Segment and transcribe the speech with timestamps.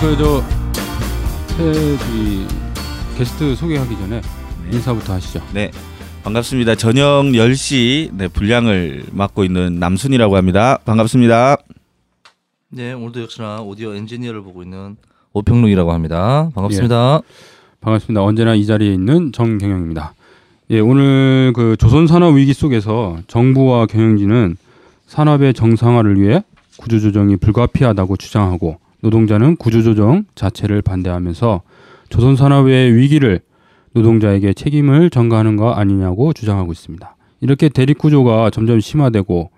[0.00, 0.44] 그저
[3.16, 4.76] 게스트 소개하기 전에 네.
[4.76, 5.42] 인사부터 하시죠.
[5.52, 5.72] 네.
[6.22, 6.76] 반갑습니다.
[6.76, 10.78] 저녁 10시 네, 분량을 맡고 있는 남순이라고 합니다.
[10.84, 11.56] 반갑습니다.
[12.70, 14.96] 네, 오늘도 역시나 오디오 엔지니어를 보고 있는
[15.32, 16.50] 오평록이라고 합니다.
[16.54, 17.20] 반갑습니다.
[17.24, 17.28] 예.
[17.80, 18.22] 반갑습니다.
[18.22, 20.14] 언제나 이 자리에 있는 정경영입니다.
[20.70, 24.56] 예, 오늘 그 조선 산업 위기 속에서 정부와 경영진은
[25.06, 26.44] 산업의 정상화를 위해
[26.76, 31.62] 구조 조정이 불가피하다고 주장하고 노동자는 구조조정 자체를 반대하면서
[32.08, 33.40] 조선 산업의 위기를
[33.92, 37.16] 노동자에게 책임을 전가하는 거 아니냐고 주장하고 있습니다.
[37.40, 39.50] 이렇게 대립 구조가 점점 심화되고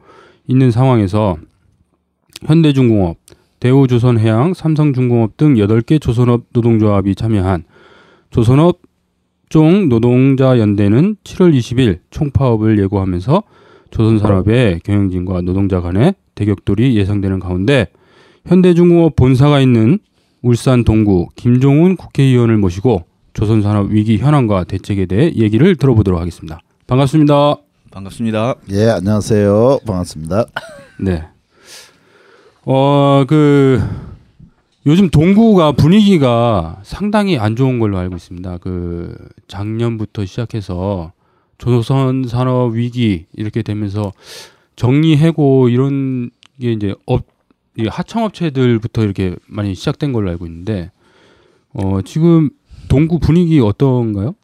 [0.46, 1.36] 있는 상황에서
[2.44, 3.16] 현대중공업,
[3.60, 7.64] 대우조선해양, 삼성중공업 등 8개 조선업 노동조합이 참여한
[8.30, 8.80] 조선업
[9.48, 13.42] 종 노동자 연대는 7월 20일 총파업을 예고하면서
[13.90, 17.88] 조선산업의 경영진과 노동자 간의 대격돌이 예상되는 가운데
[18.46, 19.98] 현대중공업 본사가 있는
[20.42, 26.60] 울산 동구 김종훈 국회의원을 모시고 조선산업 위기 현황과 대책에 대해 얘기를 들어보도록 하겠습니다.
[26.86, 27.56] 반갑습니다.
[27.90, 28.54] 반갑습니다.
[28.70, 29.80] 예, 안녕하세요.
[29.86, 30.46] 반갑습니다.
[31.00, 31.24] 네.
[32.64, 33.80] 어, 그
[34.86, 38.58] 요즘 동구가 분위기가 상당히 안 좋은 걸로 알고 있습니다.
[38.58, 39.14] 그
[39.46, 41.12] 작년부터 시작해서
[41.58, 44.12] 조선 산업 위기 이렇게 되면서
[44.76, 47.24] 정리해고 이런 게 이제 업
[47.78, 50.90] 하청업체들부터 이렇게 많이 시작된 걸로 알고 있는데
[51.72, 52.50] 어 지금
[52.88, 54.34] 동구 분위기 어떤가요?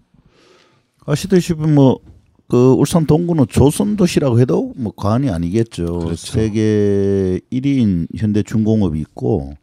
[1.06, 2.00] 아시다시피 뭐
[2.48, 5.98] 그 울산 동구는 조선 도시라고 해도 뭐 과언이 아니겠죠.
[5.98, 6.14] 그렇죠.
[6.16, 9.54] 세계 1위인 현대 중공업이 있고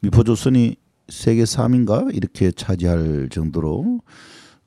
[0.00, 0.76] 미포 조선이
[1.08, 4.00] 세계 3위인가 이렇게 차지할 정도로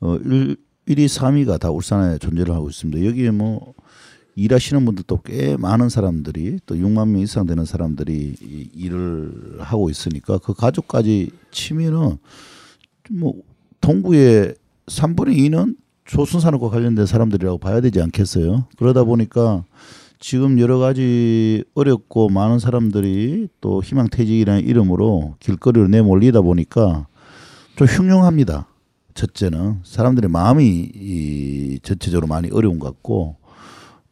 [0.00, 3.04] 어 1, 1위, 3위가 다 울산에 존재를 하고 있습니다.
[3.06, 3.74] 여기에 뭐
[4.36, 10.54] 일하시는 분들도 꽤 많은 사람들이 또 6만 명 이상 되는 사람들이 일을 하고 있으니까 그
[10.54, 12.18] 가족까지 치면은
[13.10, 13.34] 뭐
[13.80, 14.54] 동구의
[14.86, 18.66] 3분의 2는 조선산업과 관련된 사람들이라고 봐야 되지 않겠어요.
[18.76, 19.64] 그러다 보니까
[20.18, 27.06] 지금 여러 가지 어렵고 많은 사람들이 또 희망퇴직이라는 이름으로 길거리로 내몰리다 보니까
[27.76, 28.68] 좀 흉흉합니다.
[29.14, 33.36] 첫째는 사람들의 마음이 이 전체적으로 많이 어려운 것 같고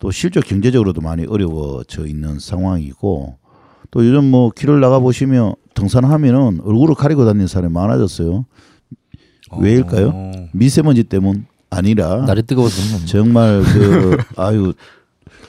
[0.03, 3.37] 또 실적 경제적으로도 많이 어려워져 있는 상황이고
[3.93, 8.45] 또 요즘 뭐 길을 나가 보시면 등산하면은 얼굴을 가리고 다니는 사람이 많아졌어요.
[9.61, 10.11] 왜일까요?
[10.13, 10.33] 어.
[10.55, 14.73] 미세먼지 때문 아니라 날이 뜨거워서 정말 그 아유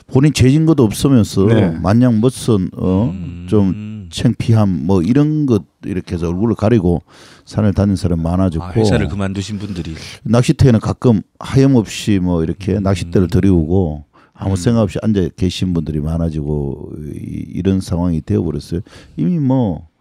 [0.05, 1.71] 본인 죄진 것도 없으면서 네.
[1.81, 4.09] 마냥 멋선 어좀 음.
[4.11, 7.01] 창피함 뭐 이런 것 이렇게 해서 얼굴을 가리고
[7.45, 12.83] 산을 다니는 사람 많아졌고 아, 회사를 그만두신 분들이 낚시터에는 가끔 하염없이 뭐 이렇게 음.
[12.83, 14.12] 낚싯대를 들이우고
[14.43, 14.55] 아무 음.
[14.55, 18.81] 생각 없이 앉아 계신 분들이 많아지고 이, 런 상황이 되어버렸어요.
[19.17, 19.93] 이미 뭐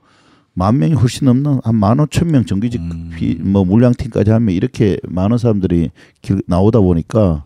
[0.55, 3.11] 만 명이 훨씬 넘는 한 만 오천 명 정규직 음.
[3.41, 7.45] 뭐 물량팀까지 하면 이렇게 많은 사람들이 길, 나오다 보니까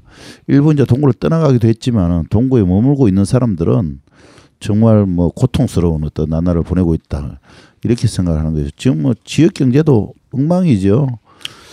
[0.48, 4.00] 일부 이제 동구를 떠나가기도 했지만 동구에 머물고 있는 사람들은
[4.58, 7.38] 정말 뭐 고통스러운 어떤 나날을 보내고 있다
[7.84, 8.70] 이렇게 생각하는 거죠.
[8.76, 11.18] 지금 뭐 지역 경제도 엉망이죠.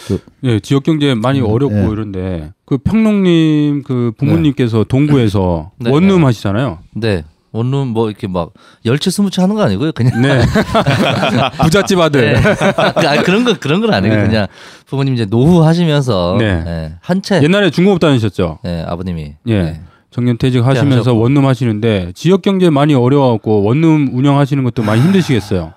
[0.08, 1.88] 그, 예, 지역 경제 많이 음, 어렵고 예.
[1.92, 4.84] 이런데 그 평농님 그 부모님께서 네.
[4.88, 6.26] 동구에서 네, 원룸 네.
[6.26, 6.80] 하시잖아요.
[6.96, 7.24] 네.
[7.52, 8.52] 원룸 뭐 이렇게 막
[8.84, 9.92] 열채 스무 채 하는 거 아니고요.
[9.92, 10.42] 그냥 네.
[11.62, 12.34] 부잣집 아들.
[12.34, 12.42] 네.
[12.78, 14.24] 아, 그런 거 그런 건 아니고 네.
[14.24, 14.48] 그냥
[14.88, 16.64] 부모님 이제 노후 하시면서 네.
[16.64, 16.94] 네.
[17.00, 17.42] 한 채.
[17.44, 18.60] 옛날에 중공업 다니셨죠.
[18.64, 19.36] 네, 아버님이.
[19.48, 19.62] 예.
[19.62, 19.82] 네.
[20.10, 25.74] 정년 퇴직하시면서 원룸 하시는데 지역 경제 많이 어려워갖고 원룸 운영하시는 것도 많이 힘드시겠어요.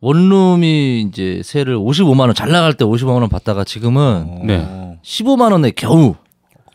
[0.00, 4.98] 원룸이 이제 세를 55만 원 잘 나갈 때 55만 원 받다가 지금은 네.
[5.02, 6.14] 15만 원에 겨우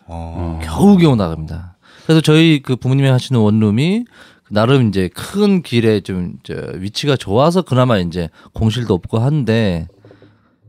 [0.05, 0.59] 어.
[0.63, 1.77] 겨우 겨우 나갑니다.
[2.05, 4.05] 그래서 저희 그 부모님이 하시는 원룸이
[4.49, 6.37] 나름 이제 큰 길에 좀
[6.75, 9.87] 위치가 좋아서 그나마 이제 공실도 없고 한데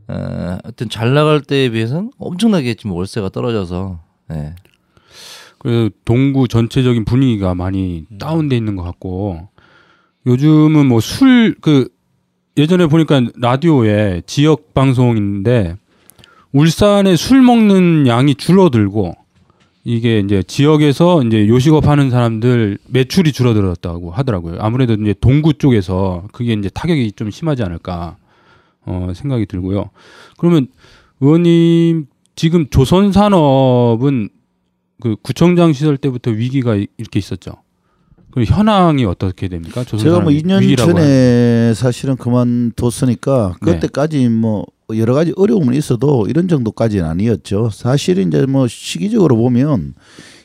[0.07, 3.99] 어, 하여튼 잘 나갈 때에 비해서는 엄청나게 지금 월세가 떨어져서
[4.31, 4.55] 예.
[5.59, 9.49] 그 동구 전체적인 분위기가 많이 다운돼 있는 것 같고
[10.25, 11.89] 요즘은 뭐 술 그
[12.57, 15.75] 예전에 보니까 라디오에 지역 방송인데
[16.53, 19.13] 울산에 술 먹는 양이 줄어들고
[19.83, 24.57] 이게 이제 지역에서 이제 요식업 하는 사람들 매출이 줄어들었다고 하더라고요.
[24.59, 28.15] 아무래도 이제 동구 쪽에서 그게 이제 타격이 좀 심하지 않을까
[28.85, 29.89] 어 생각이 들고요.
[30.37, 30.67] 그러면
[31.19, 34.29] 의원님 지금 조선 산업은
[35.01, 37.64] 그 구청장 시절 때부터 위기가 이렇게 있었죠.
[38.35, 39.85] 그 현황이 어떻게 됩니까?
[39.85, 41.73] 제가 뭐 2년 전에.
[41.73, 43.71] 사실은 그만뒀으니까 네.
[43.71, 47.69] 그때까지 뭐 여러 가지 어려움은 있어도 이런 정도까지는 아니었죠.
[47.71, 49.93] 사실 이제 뭐 시기적으로 보면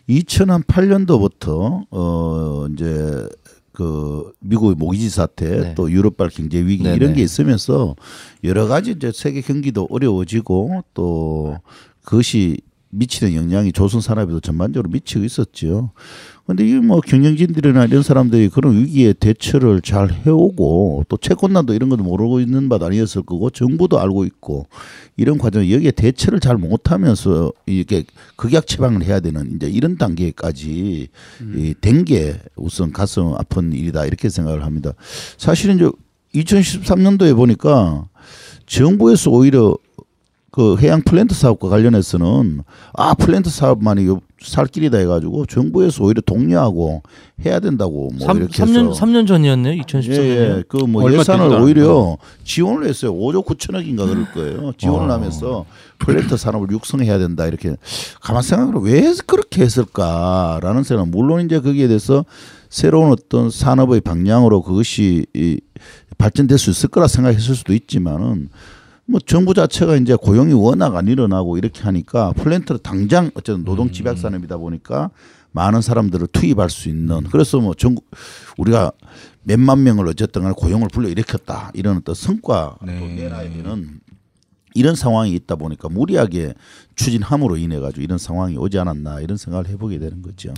[0.08, 3.28] 2008년도부터 어 이제
[3.72, 5.74] 그 미국의 모기지 사태 네.
[5.74, 6.94] 또 유럽발 경제 위기 네네.
[6.94, 7.96] 이런 게 있으면서
[8.44, 11.58] 여러 가지 이제 세계 경기도 어려워지고 또
[12.04, 12.58] 그것이
[12.90, 15.90] 미치는 영향이 조선 산업에도 전반적으로 미치고 있었죠.
[16.50, 22.02] 근데 이 뭐 경영진들이나 이런 사람들이 그런 위기에 대처를 잘 해오고 또 채권난도 이런 것도
[22.02, 24.66] 모르고 있는 바도 아니었을 거고 정부도 알고 있고
[25.16, 28.02] 이런 과정 여기에 대처를 잘 못하면서 이렇게
[28.34, 31.08] 극약 처방을 해야 되는 이제 이런 단계까지
[31.80, 34.92] 된게 우선 가슴 아픈 일이다 이렇게 생각을 합니다.
[35.38, 35.88] 사실은 이제
[36.34, 38.08] 2013년도에 보니까
[38.66, 39.76] 정부에서 오히려
[40.50, 42.62] 그 해양 플랜트 사업과 관련해서는
[42.94, 47.02] 아 플랜트 사업만이 요- 살 길이다 해가지고 정부에서 오히려 독려하고
[47.44, 49.82] 해야 된다고 뭐삼 이렇게 3년 해서 3년 전이었네요.
[49.82, 50.18] 2013년에.
[50.18, 50.62] 예, 예.
[50.66, 53.12] 그뭐 예산을 오히려 지원을 했어요.
[53.12, 54.72] 5조 9천억인가 그럴 거예요.
[54.78, 55.12] 지원을 어.
[55.14, 55.66] 하면서
[55.98, 57.76] 플랜트 산업을 육성해야 된다 이렇게
[58.22, 61.08] 가만 생각해보면 왜 그렇게 했을까라는 생각.
[61.08, 62.24] 물론 이제 거기에 대해서
[62.70, 65.60] 새로운 어떤 산업의 방향으로 그것이 이
[66.16, 68.48] 발전될 수 있을 거라 생각했을 수도 있지만은
[69.10, 74.16] 뭐 정부 자체가 이제 고용이 워낙 안 일어나고 이렇게 하니까 플랜트를 당장 어쨌든 노동 집약
[74.16, 75.10] 산업이다 보니까
[75.50, 78.08] 많은 사람들을 투입할 수 있는 그래서 뭐 전국
[78.56, 78.92] 우리가
[79.42, 83.00] 몇만 명을 어쨌든 간에 고용을 불러 일으켰다 이런 어떤 성과도 네.
[83.00, 84.00] 내놔야 되는
[84.74, 86.54] 이런 상황이 있다 보니까 무리하게
[86.94, 90.54] 추진함으로 인해 가지고 이런 상황이 오지 않았나 이런 생각을 해보게 되는 거죠.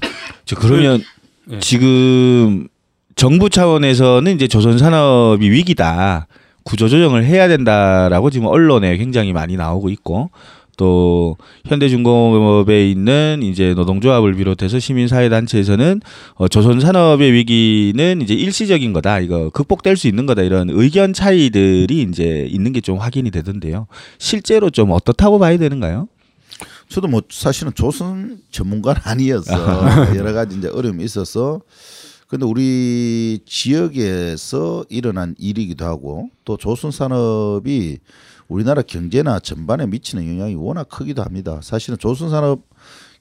[0.44, 1.00] 저 그러면
[1.50, 1.60] 예.
[1.60, 2.68] 지금
[3.16, 6.26] 정부 차원에서는 이제 조선 산업이 위기다.
[6.64, 10.30] 구조 조정을 해야 된다라고 지금 언론에 굉장히 많이 나오고 있고
[10.76, 16.00] 또 현대중공업에 있는 이제 노동조합을 비롯해서 시민사회 단체에서는
[16.34, 19.20] 어, 조선 산업의 위기는 이제 일시적인 거다.
[19.20, 20.42] 이거 극복될 수 있는 거다.
[20.42, 23.86] 이런 의견 차이들이 이제 있는 게 좀 확인이 되던데요.
[24.18, 26.08] 실제로 좀 어떻다고 봐야 되는가요?
[26.88, 29.52] 저도 뭐 사실은 조선 전문가는 아니어서
[30.16, 31.60] 여러 가지 이제 어려움이 있어서
[32.34, 38.00] 근데 우리 지역에서 일어난 일이기도 하고 또 조선 산업이
[38.48, 41.60] 우리나라 경제나 전반에 미치는 영향이 워낙 크기도 합니다.
[41.62, 42.62] 사실은 조선 산업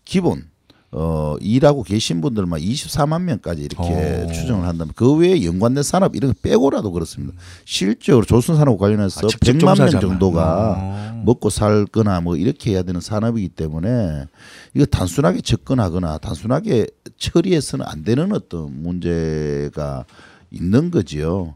[0.03, 0.49] 기본
[0.95, 4.31] 어 일하고 계신 분들만 24만 명까지 이렇게 어.
[4.31, 7.33] 추정을 한다면 그 외에 연관된 산업 이런 거 빼고라도 그렇습니다.
[7.65, 9.89] 실제로 조선 산업 관련해서 아, 직접 100만 명.
[9.89, 11.21] 정도가 어.
[11.25, 14.25] 먹고 살거나 뭐 이렇게 해야 되는 산업이기 때문에
[14.75, 16.87] 이거 단순하게 접근하거나 단순하게
[17.17, 20.05] 처리해서는 안 되는 어떤 문제가
[20.53, 21.55] 있는 거지요.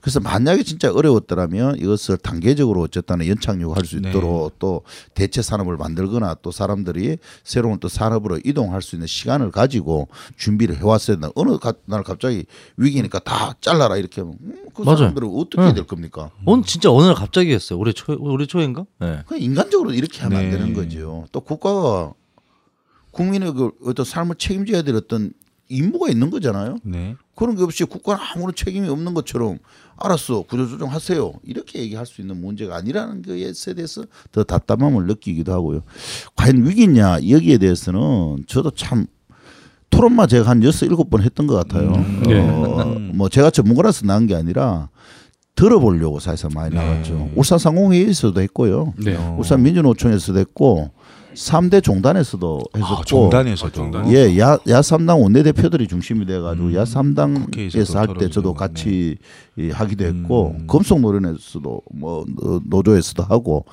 [0.00, 4.08] 그래서 만약에 진짜 어려웠더라면 이것을 단계적으로 어쨌든 연착륙할 수 네.
[4.08, 4.82] 있도록 또
[5.14, 11.16] 대체 산업을 만들거나 또 사람들이 새로운 또 산업으로 이동할 수 있는 시간을 가지고 준비를 해왔어야
[11.18, 11.30] 된다.
[11.34, 12.46] 어느 가- 날 갑자기
[12.78, 14.96] 위기니까 다 잘라라 이렇게 하면 음, 그 맞아요.
[14.96, 15.74] 사람들은 어떻게 응.
[15.74, 16.30] 될 겁니까?
[16.46, 17.78] 오늘 진짜 어느 날 갑자기 했어요.
[17.78, 18.86] 올해 초 올해 초인가?
[18.98, 19.22] 네.
[19.26, 20.44] 그 인간적으로 이렇게 하면 네.
[20.46, 21.26] 안 되는 거죠.
[21.32, 22.14] 또 국가가
[23.10, 25.32] 국민의 그 어떤 삶을 책임져야 될 어떤
[25.68, 26.78] 임무가 있는 거잖아요.
[26.82, 27.14] 네.
[27.38, 29.58] 그런 게 없이 국가는 아무런 책임이 없는 것처럼
[29.96, 34.02] 알았어 구조조정 하세요 이렇게 얘기할 수 있는 문제가 아니라는 것에 대해서
[34.32, 35.82] 더 답답함을 느끼기도 하고요.
[36.34, 39.06] 과연 위기냐 여기에 대해서는 저도 참
[39.90, 41.92] 토론만 제가 한 여섯 일곱 번 했던 것 같아요.
[42.26, 42.40] 네.
[42.40, 44.88] 어, 뭐 제가 전문가라서 나온 게 아니라
[45.54, 46.76] 들어보려고 사실상 많이 네.
[46.76, 47.30] 나갔죠.
[47.36, 48.94] 울산 상공회의에서도 했고요.
[48.96, 49.14] 네.
[49.14, 49.36] 어.
[49.38, 50.90] 울산 민주노총에서도 했고
[51.34, 53.92] 3대 종단에서도 했었고 아, 정단에서 아, 좀.
[53.92, 54.12] 정단.
[54.12, 59.16] 예, 야, 야 3당 원내대표들이 중심이 돼 가지고 음, 야 3당에서 국회에서도 할때 저도 같이
[59.56, 60.66] 이 하기도 했고 음.
[60.66, 63.64] 금속노련에서도 뭐 노- 노조에서도 하고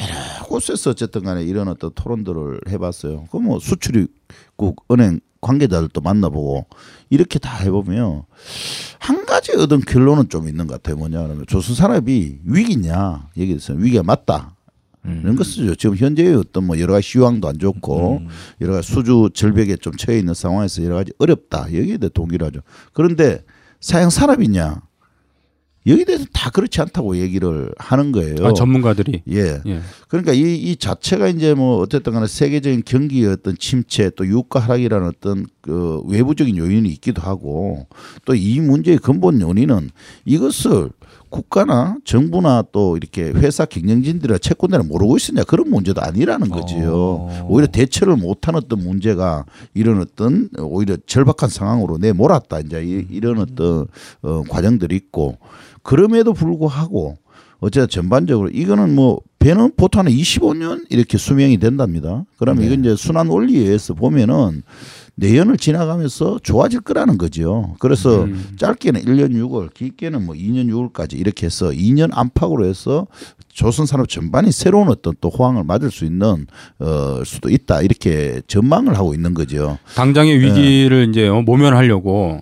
[0.00, 3.24] 여러 곳에서 어쨌든 간에 이런 어떤 토론들을 해 봤어요.
[3.30, 6.64] 그럼 뭐 수출입국 은행 관계자들도 만나보고
[7.10, 8.22] 이렇게 다 해보면
[8.98, 10.96] 한 가지 얻은 결론은 좀 있는 것 같아요.
[10.96, 14.53] 뭐냐 그러면 조선 산업이 위기냐 여기에서 위기가 맞다.
[15.06, 15.74] 이런 것이죠.
[15.74, 18.28] 지금 현재의 어떤 뭐 여러 가지 시황도 안 좋고 음.
[18.60, 21.66] 여러 가지 수주 절벽에 좀 처해 있는 상황에서 여러 가지 어렵다.
[21.74, 22.60] 여기에 대해 동의를 하죠.
[22.92, 23.42] 그런데
[23.80, 24.80] 사양 산업이냐?
[25.86, 28.36] 여기에 대해서 다 그렇지 않다고 얘기를 하는 거예요.
[28.46, 29.22] 아, 전문가들이.
[29.30, 29.60] 예.
[29.66, 29.80] 예.
[30.08, 35.06] 그러니까 이, 이 자체가 이제 뭐 어쨌든 간에 세계적인 경기의 어떤 침체 또 유가 하락이라는
[35.06, 37.86] 어떤 그 외부적인 요인이 있기도 하고
[38.24, 39.90] 또 이 문제의 근본 요인은
[40.24, 40.88] 이것을
[41.34, 46.92] 국가나 정부나 또 이렇게 회사 경영진들이나 채권자는 모르고 있었냐 그런 문제도 아니라는 거지요.
[46.94, 47.46] 어.
[47.50, 53.86] 오히려 대처를 못한 어떤 문제가 이런 어떤 오히려 절박한 상황으로 내몰았다 이제 이- 이런 어떤
[54.22, 55.38] 어, 과정들이 있고
[55.82, 57.16] 그럼에도 불구하고
[57.58, 62.24] 어쨌든 전반적으로 이거는 뭐 배는 보통 한 25년 이렇게 수명이 된답니다.
[62.38, 62.66] 그러면 네.
[62.68, 64.62] 이건 이제 순환 원리에 의해서 보면은
[65.16, 67.74] 내연을 지나가면서 좋아질 거라는 거죠.
[67.78, 68.54] 그래서 음.
[68.58, 73.06] 짧게는 1년 6월, 길게는 뭐 2년 6월까지 이렇게 해서 2년 안팎으로 해서
[73.48, 76.46] 조선 산업 전반이 새로운 어떤 또 호황을 맞을 수 있는
[76.80, 79.78] 어 수도 있다 이렇게 전망을 하고 있는 거죠.
[79.94, 80.44] 당장의 네.
[80.44, 82.40] 위기를 이제 어, 모면하려고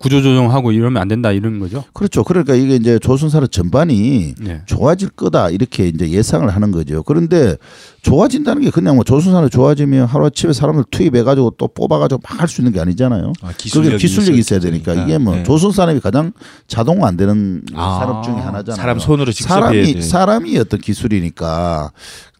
[0.00, 1.84] 구조조정하고 이러면 안 된다 이런 거죠.
[1.92, 2.22] 그렇죠.
[2.24, 4.62] 그러니까 이게 이제 조선 산업 전반이 네.
[4.66, 7.02] 좋아질 거다 이렇게 이제 예상을 하는 거죠.
[7.02, 7.56] 그런데
[8.02, 12.72] 좋아진다는 게 그냥 뭐 조선산업 좋아지면 하루아침에 사람을 투입해가지고 또 뽑아가지고 막 할 수 있는
[12.72, 13.32] 게 아니잖아요.
[13.42, 15.42] 아, 그게 기술력이 있어야 되니까 이게 뭐 네.
[15.42, 16.32] 조선산업이 가장
[16.68, 18.76] 자동화 안 되는 아, 산업 중에 하나잖아요.
[18.80, 20.00] 사람 손으로 직접 해야 사람이 돼.
[20.00, 21.90] 사람이 어떤 기술이니까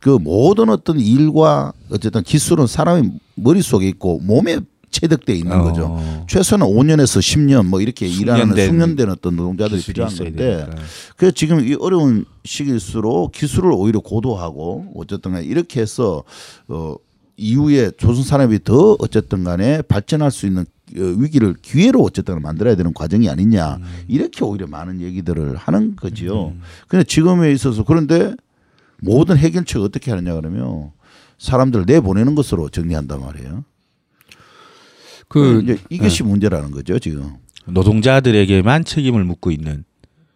[0.00, 4.60] 그 모든 어떤 일과 어쨌든 기술은 사람의 머릿속에 있고 몸에
[4.90, 5.62] 체득돼 있는 어.
[5.62, 6.25] 거죠.
[6.28, 10.66] 최소한 5년에서 10년 뭐 이렇게 일하는 숙련된 어떤 노동자들이 필요한 건데.
[11.16, 16.25] 그래서 지금 이 어려운 시기일수록 기술을 오히려 고도하고 어쨌든 간에 이렇게 해서
[16.68, 16.97] 어
[17.37, 20.62] 이후에 조선 산업이 더 어쨌든 간에 발전할 수 있는
[20.97, 23.85] 어, 위기를 기회로 어쨌든 만들어야 되는 과정이 아니냐 음.
[24.09, 26.52] 이렇게 오히려 많은 얘기들을 하는 거지요.
[26.88, 28.35] 근데 지금에 있어서 그런데
[29.00, 30.90] 모든 해결책을 어떻게 하느냐 그러면
[31.38, 33.64] 사람들 내보내는 것으로 정리한단 말이에요.
[35.28, 37.35] 그 이제 이것이 문제라는 거죠 지금
[37.66, 39.85] 노동자들에게만 책임을 묻고 있는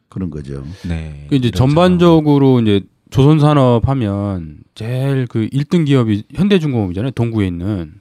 [0.09, 0.63] 그런 거죠.
[0.87, 1.27] 네.
[1.31, 7.13] 그 이제 전반적으로 이제 조선 산업 하면 제일 그 1등 기업이 현대중공업이잖아요.
[7.13, 7.95] 동구에 있는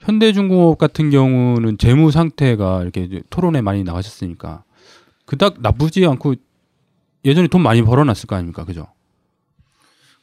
[0.00, 4.64] 현대중공업 같은 경우는 재무 상태가 이렇게 토론에 많이 나가셨으니까
[5.26, 6.34] 그닥 나쁘지 않고
[7.24, 8.86] 예전에 돈 많이 벌어놨을 거 아닙니까, 그죠?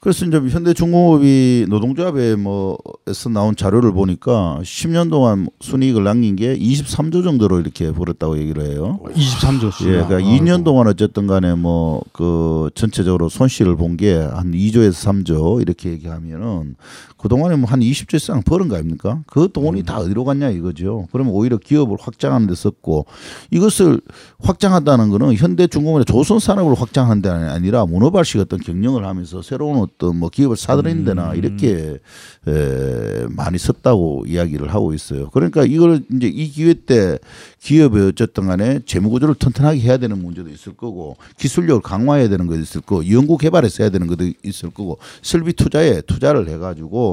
[0.01, 7.59] 그래서 이제 현대중공업이 노동조합에 뭐에서 나온 자료를 보니까 10년 동안 순이익을 남긴 게 23조 정도로
[7.59, 8.99] 이렇게 벌었다고 얘기를 해요.
[9.05, 9.87] 23조씩.
[9.87, 14.93] 예, 그러니까 2년 동안 어쨌든 간에 뭐 그 전체적으로 손실을 본 게 한 2조에서
[15.23, 16.75] 3조 이렇게 얘기하면은
[17.21, 19.21] 그동안에 뭐 한 20조 이상 벌은 거 아닙니까?
[19.27, 21.07] 그 돈이 다 어디로 갔냐 이거죠.
[21.11, 23.05] 그러면 오히려 기업을 확장하는 데 썼고
[23.49, 24.01] 이것을
[24.39, 30.27] 확장한다는 거는 현대중공업의 조선 산업을 확장하는 데 아니라 문어발식 어떤 경영을 하면서 새로운 어떤 뭐
[30.29, 31.99] 기업을 사들이는 데나 이렇게
[32.47, 35.29] 에, 많이 썼다고 이야기를 하고 있어요.
[35.29, 37.19] 그러니까 이걸 이제 이 기회 때
[37.59, 42.59] 기업의 어쨌든 간에 재무 구조를 튼튼하게 해야 되는 문제도 있을 거고 기술력을 강화해야 되는 것도
[42.59, 47.10] 있을 거고 연구 개발에서 해야 되는 것도 있을 거고 설비 투자에 투자를 해 가지고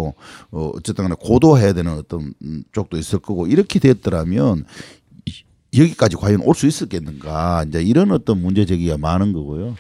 [0.51, 4.65] 어 어쨌든 간에 고도해야 되는 어떤 음, 쪽도 있을 거고 이렇게 됐더라면
[5.27, 9.77] 이- 여기까지 과연 올 수 있었겠는가 이제 이런 어떤 문제 제기가 많은 거고요.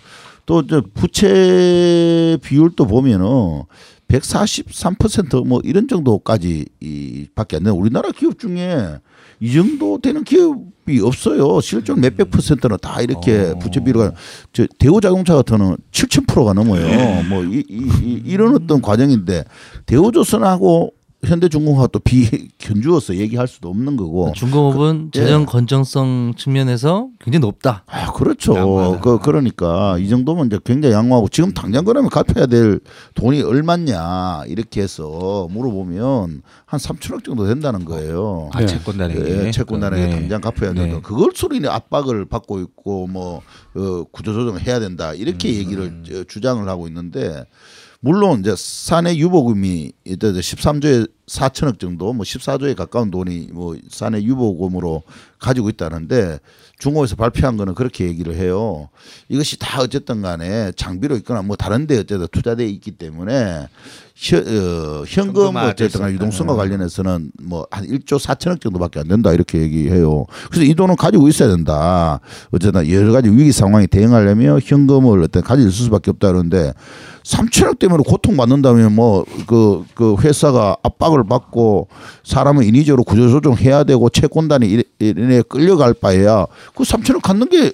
[0.46, 3.62] 또 저 부채 비율도 보면은
[4.08, 8.98] 143%뭐 이런 정도까지 이 밖에 안 되는 우리나라 기업 중에
[9.40, 11.60] 이 정도 되는 기업이 없어요.
[11.60, 13.58] 실존 몇백 퍼센트는 다 이렇게 어.
[13.58, 14.12] 부채 비율가
[14.52, 17.22] 저 대우자동차 같은 7,000%가 넘어요.
[17.28, 19.44] 뭐이 이, 이, 런 어떤 과정인데
[19.86, 20.92] 대우조선하고
[21.24, 24.32] 현대중공업하고 또 비견주어서 얘기할 수도 없는 거고.
[24.36, 25.18] 중공업은 예.
[25.20, 27.82] 재정 건정성 측면에서 굉장히 높다.
[27.86, 28.54] 아, 그렇죠.
[28.54, 29.00] 양호하다.
[29.00, 32.78] 그, 그러니까 이 정도면 이제 굉장히 양호하고 지금 당장 그러면 갚아야 될
[33.14, 38.50] 돈이 얼마냐 이렇게 해서 물어보면 한 3천억 정도 된다는 거예요.
[38.52, 38.66] 아, 네.
[38.66, 40.10] 채권단에게 예, 채권단에 네.
[40.10, 40.82] 당장 갚아야 네.
[40.82, 41.00] 된다.
[41.02, 43.42] 그걸 수로 인해 압박을 받고 있고 뭐
[43.74, 45.54] 어, 구조조정을 해야 된다 이렇게 음.
[45.54, 47.44] 얘기를 저- 주장을 하고 있는데
[48.00, 55.02] 물론 이제 사내 유보금이 이제 13조에 4천억 정도 뭐 14조에 가까운 돈이 뭐 사내 유보금으로
[55.38, 56.38] 가지고 있다는데
[56.78, 58.88] 중국에서 발표한 거는 그렇게 얘기를 해요.
[59.28, 63.66] 이것이 다 어쨌든 간에 장비로 있거나 뭐 다른 데 어쨌든 투자돼 있기 때문에
[64.14, 66.12] 현, 어, 현금 어쨌든 간에.
[66.14, 70.26] 유동성과 관련해서는 뭐 한 1조 4천억 정도밖에 안 된다 이렇게 얘기해요.
[70.50, 72.20] 그래서 이 돈은 가지고 있어야 된다.
[72.52, 76.72] 어쨌든 여러 가지 위기 상황에 대응하려면 현금을 어떤 가질 수밖에 없다 그러는데
[77.24, 81.88] 3천억 때문에 고통받는다면 뭐그그 회사가 압박을 받고
[82.24, 86.46] 사람은 인위적으로 구조조정해야 되고 채권단이 이래- 이래 끌려갈 바에야
[86.78, 87.72] 그 3천억 갚는 게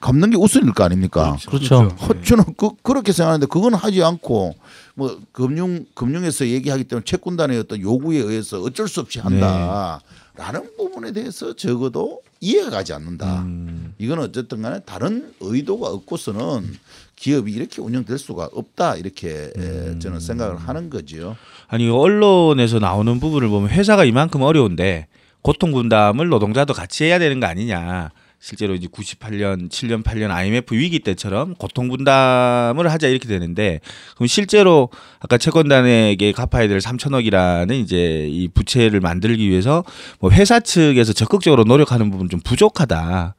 [0.00, 1.36] 갚는 게 우선일 거 아닙니까?
[1.46, 1.94] 그렇죠.
[2.24, 4.54] 저는 그, 그렇게 생각하는데 그건 하지 않고
[4.94, 11.54] 뭐 금융 금융에서 얘기하기 때문에 채권단의 어떤 요구에 의해서 어쩔 수 없이 한다라는 부분에 대해서
[11.54, 13.42] 적어도 이해가 가지 않는다.
[13.42, 13.92] 음.
[13.98, 16.78] 이건 어쨌든 간에 다른 의도가 없고서는
[17.16, 21.36] 기업이 이렇게 운영될 수가 없다 이렇게 에, 저는 생각을 하는 거지요.
[21.68, 25.08] 아니 언론에서 나오는 부분을 보면 회사가 이만큼 어려운데
[25.42, 28.12] 고통 분담을 노동자도 같이 해야 되는 거 아니냐.
[28.48, 33.80] 실제로 이제 98년, 7년, 8년 IMF 위기 때처럼 고통 분담을 하자 이렇게 되는데
[34.14, 34.88] 그럼 실제로
[35.18, 39.82] 아까 채권단에게 갚아야 될 3천억이라는 이제 이 부채를 만들기 위해서
[40.20, 43.34] 뭐 회사 측에서 적극적으로 노력하는 부분 좀 부족하다.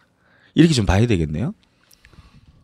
[0.55, 1.53] 이렇게 좀 봐야 되겠네요.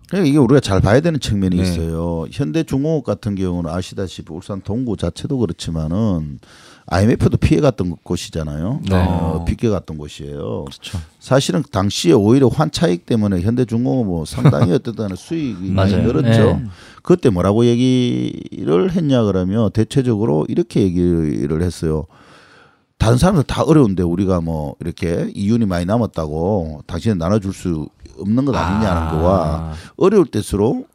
[0.10, 1.64] 그러니까 이게 우리가 잘 봐야 되는 측면이 네.
[1.64, 2.26] 있어요.
[2.30, 6.40] 현대중공업 같은 경우는 아시다시피 울산 동구 자체도 그렇지만은
[6.88, 8.82] IMF도 피해갔던 곳이잖아요.
[8.90, 8.96] 네.
[8.96, 10.66] 어, 빗겨갔던 곳이에요.
[10.66, 11.00] 그렇죠.
[11.20, 15.94] 사실은 당시에 오히려 환차익 때문에 현대중공업 뭐 상당히 간에 수익이 많이.
[15.96, 16.44] 늘었죠.
[16.58, 16.66] 네.
[17.02, 22.06] 그때 뭐라고 얘기를 했냐 그러면 대체적으로 이렇게 얘기를 했어요.
[22.98, 27.88] 다른 사람들 다 어려운데 우리가 뭐 이렇게 이윤이 많이 남았다고 당신은 나눠줄 수
[28.18, 29.12] 없는 것 아니냐는 아.
[29.12, 30.88] 거와 어려울 때일수록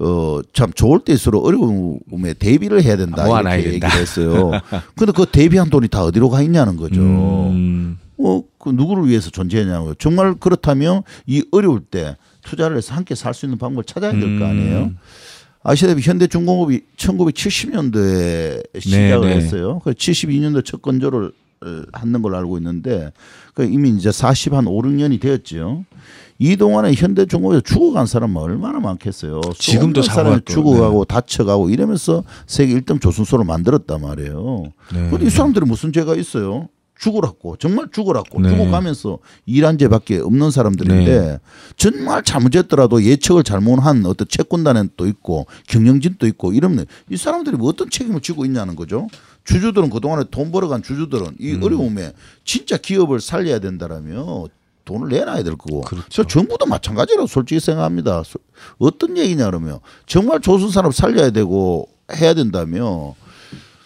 [0.00, 3.74] 어 참 좋을 때일수록 어려움에 대비를 해야 된다 모아놔야 이렇게.
[3.74, 4.50] 얘기를 했어요.
[4.96, 7.00] 근데 그 대비한 돈이 다 어디로 가 있냐는 거죠.
[7.00, 7.98] 음.
[8.18, 9.94] 어, 그 누구를 위해서 존재하냐고요.
[9.94, 14.44] 정말 그렇다면 이 어려울 때 투자를 해서 함께 살 수 있는 방법을 찾아야 될 거
[14.46, 14.78] 아니에요.
[14.84, 14.98] 음.
[15.62, 19.36] 아시다시피 현대중공업이 1970년도에 시작을 네, 네.
[19.36, 19.80] 했어요.
[19.84, 23.12] 그 72년도 첫 건조를 어, 하는 걸로 알고 있는데
[23.54, 25.84] 그 이미 이제 40 한 5, 6년이 되었죠.
[26.42, 29.42] 이 동안에 현대중공업에서 죽어간 사람은 얼마나 많겠어요.
[29.58, 34.64] 지금도 사람이 죽어가고 다쳐가고 이러면서 세계 1등 조선소를 만들었단 말이에요.
[34.94, 35.10] 네.
[35.10, 36.68] 근데 이 사람들이 무슨 죄가 있어요?
[36.98, 38.48] 죽으라고 정말 죽으라고 네.
[38.50, 41.40] 죽어가면서 일한 죄밖에 없는 사람들인데
[41.76, 47.90] 정말 잘못했더라도 예측을 잘못한 어떤 채권단은 또 있고 경영진도 있고 이러면 이 사람들이 뭐 어떤
[47.90, 49.08] 책임을 지고 있냐는 거죠.
[49.44, 51.62] 주주들은 그동안에 돈 벌어간 주주들은 이 음.
[51.62, 52.12] 어려움에
[52.44, 54.48] 진짜 기업을 살려야 된다라면
[54.90, 55.82] 돈을 내놔야 될 거고.
[55.82, 56.06] 그렇죠.
[56.08, 58.22] 저 정부도 마찬가지라고 솔직히 생각합니다.
[58.24, 58.38] 소-
[58.78, 63.14] 어떤 얘기냐 그러면 정말 조선산업 살려야 되고 해야 된다면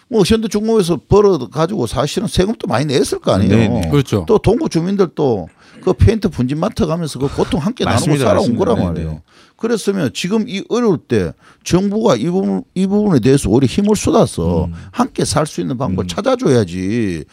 [0.07, 3.49] 뭐 현대중공업에서 벌어 가지고 사실은 세금도 많이 냈을 거 아니에요.
[3.55, 3.89] 네네.
[3.89, 4.23] 그렇죠.
[4.27, 5.47] 또 동구 주민들도
[5.83, 8.55] 그 페인트 분진 맡아 가면서 그 고통 함께 나누고 살아온.
[8.55, 8.87] 거란 네네.
[8.87, 9.21] 말이에요.
[9.57, 11.31] 그랬으면 지금 이 어려울 때
[11.63, 14.73] 정부가 이 부분 이 부분에 대해서 오히려 힘을 쏟아서 음.
[14.91, 17.23] 함께 살 수 있는 방법을 찾아줘야지.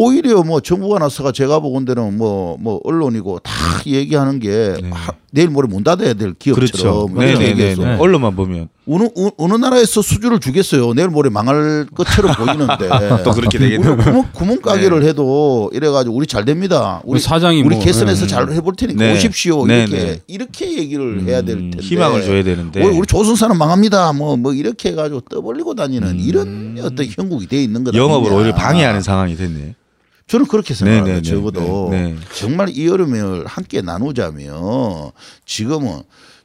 [0.00, 3.52] 오히려 뭐 정부가 나서가 제가 보건대는 뭐 뭐 언론이고 다
[3.86, 4.90] 얘기하는 게 네.
[4.90, 7.08] 하- 내일 모레 문 닫아야 될 기업처럼 그렇죠.
[7.12, 7.50] 뭐 이렇게 네네네.
[7.50, 7.96] 얘기해서 네.
[7.98, 10.92] 언론만 보면 어느 어- 어느 나라에서 수주를 주겠어요.
[10.94, 12.88] 내일 모레 망할 것처럼 보이는데
[13.24, 13.96] 또 그렇게 되겠네요.
[13.96, 17.00] 구멍, 구멍 가게를 해도 이래가지고 우리 잘 됩니다.
[17.04, 18.28] 우리 사장이 우리 뭐, 개선해서 예.
[18.28, 19.14] 잘 해볼 테니까 네.
[19.14, 19.66] 오십시오.
[19.66, 20.20] 네, 이렇게 네.
[20.26, 24.12] 이렇게 얘기를 해야 될 음, 텐데 희망을 줘야 되는데 우리, 우리 조선사는 망합니다.
[24.12, 27.96] 뭐뭐 이렇게 해가지고 떠벌리고 다니는 이런 어떤 형국이 돼 있는 거다.
[27.96, 28.02] 음.
[28.02, 28.32] 영업을.
[28.32, 29.74] 오히려 방해하는 상황이 됐네.
[30.26, 31.04] 저는 그렇게 생각해요.
[31.04, 31.22] 네네네.
[31.22, 32.16] 적어도 네, 네.
[32.34, 35.12] 정말 이 여름을 함께 나누자면
[35.44, 36.00] 지금은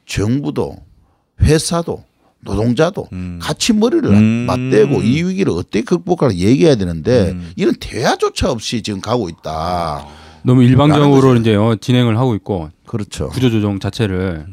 [0.06, 0.76] 정부도
[1.40, 2.04] 회사도
[2.40, 3.38] 노동자도 음.
[3.42, 4.46] 같이 머리를 음.
[4.46, 7.52] 맞대고 이 위기를 어떻게 극복할까 얘기해야 되는데 음.
[7.56, 10.06] 이런 대화조차 없이 지금 가고 있다.
[10.44, 13.28] 너무 일방적으로 이제 어, 진행을 하고 있고 그렇죠.
[13.30, 14.46] 구조조정 자체를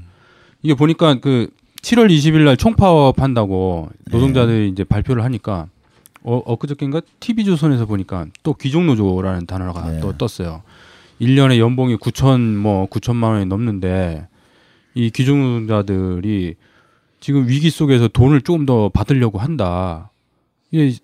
[0.64, 1.50] 이게 보니까 그
[1.84, 5.68] 7월 20일 날 총파업 한다고 노동자들이 이제 발표를 하니까
[6.24, 10.00] 어, 엊그저께인가 TV조선에서 보니까 또 귀족노조라는 단어가 네.
[10.00, 10.64] 또 떴어요.
[11.22, 14.28] 1년에 연봉이 9천 뭐 9천만 원이 넘는데
[14.96, 16.56] 이 귀족노동자들이
[17.20, 20.12] 지금 위기 속에서 돈을 조금 더 받으려고 한다.
[20.72, 20.98] 이게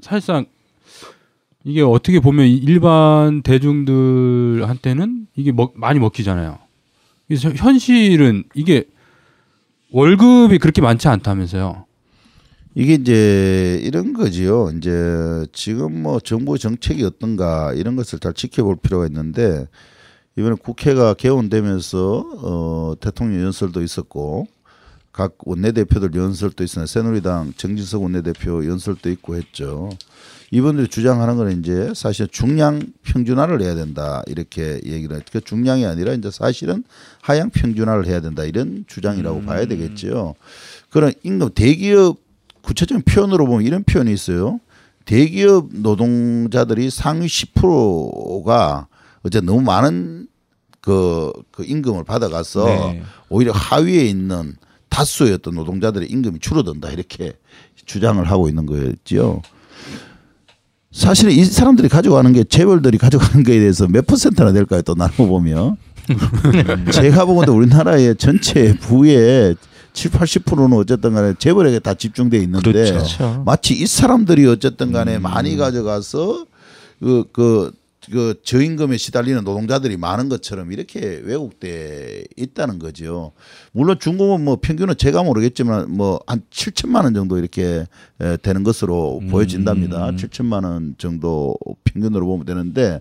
[0.00, 0.46] 사실상
[1.64, 6.58] 이게 어떻게 보면 일반 대중들한테는 이게 먹, 많이 먹히잖아요.
[7.28, 8.84] 그래서 현실은 이게
[9.92, 11.84] 월급이 그렇게 많지 않다면서요.
[12.74, 14.70] 이게 이제 이런 거지요.
[14.76, 19.66] 이제 지금 뭐 정부 정책이 어떤가 이런 것을 잘 지켜볼 필요가 있는데
[20.38, 24.46] 이번에 국회가 개원되면서 어 대통령 연설도 있었고
[25.12, 29.90] 각 원내대표들 연설도 있었는데 새누리당 정진석 원내대표 연설도 있고 했죠.
[30.52, 35.24] 이분들이 주장하는 거는 이제 사실 중량 평준화를 해야 된다 이렇게 얘기를 했.
[35.32, 36.84] 그 중량이 아니라 이제 사실은
[37.20, 40.36] 하향 평준화를 해야 된다 이런 주장이라고 봐야 되겠죠.
[40.90, 42.29] 그런 임금 대기업
[42.62, 44.60] 구체적인 표현으로 보면 이런 표현이 있어요.
[45.04, 48.86] 대기업 노동자들이 상위 10%가
[49.22, 50.28] 어제 너무 많은
[50.80, 53.02] 그, 그 임금을 받아가서 네.
[53.28, 54.56] 오히려 하위에 있는
[54.88, 57.32] 다수의 어떤 노동자들의 임금이 줄어든다 이렇게
[57.86, 59.42] 주장을 하고 있는 거였지요.
[60.92, 64.82] 사실은 이 사람들이 가져가는 게 재벌들이 가져가는 거에 대해서 몇 퍼센트나 될까요?
[64.82, 65.76] 또 나눠 보면
[66.92, 69.54] 제가 보건데 우리나라의 전체 부의
[69.92, 73.42] 7, 80%는 어쨌든 간에 재벌에게 다 집중돼 있는데 그렇죠.
[73.44, 76.46] 마치 이 사람들이 어쨌든 간에 많이 가져가서
[77.00, 77.72] 그, 그,
[78.10, 83.32] 그 저임금에 시달리는 노동자들이 많은 것처럼 이렇게 왜곡돼 있다는 거죠.
[83.72, 87.86] 물론 중공은 뭐 평균은 제가 모르겠지만 뭐 한 7천만 원 정도 이렇게
[88.20, 90.10] 에, 되는 것으로 보여진답니다.
[90.12, 93.00] 7천만 원 정도 평균으로 보면 되는데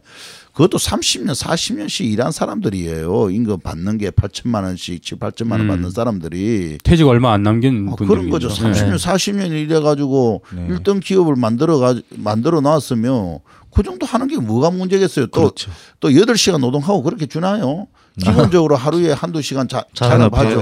[0.60, 3.30] 그것도 30년, 40년씩 일한 사람들이에요.
[3.30, 5.68] 임금 받는 게 8천만 원씩, 7, 8천만 원 음.
[5.70, 8.50] 받는 사람들이 퇴직 얼마 안 남긴 아, 분들 그런 거죠.
[8.50, 10.68] 30년, 40년 일해 가지고 네.
[10.68, 13.40] 일 1등 기업을 만들어 가 만들어 놨으면
[13.74, 15.28] 그 정도 하는 게 뭐가 문제겠어요.
[15.28, 15.72] 또 그렇죠.
[16.02, 17.88] 또 8시간 노동하고 그렇게 주나요?
[18.20, 19.84] 기본적으로 하루에 한두 시간 자.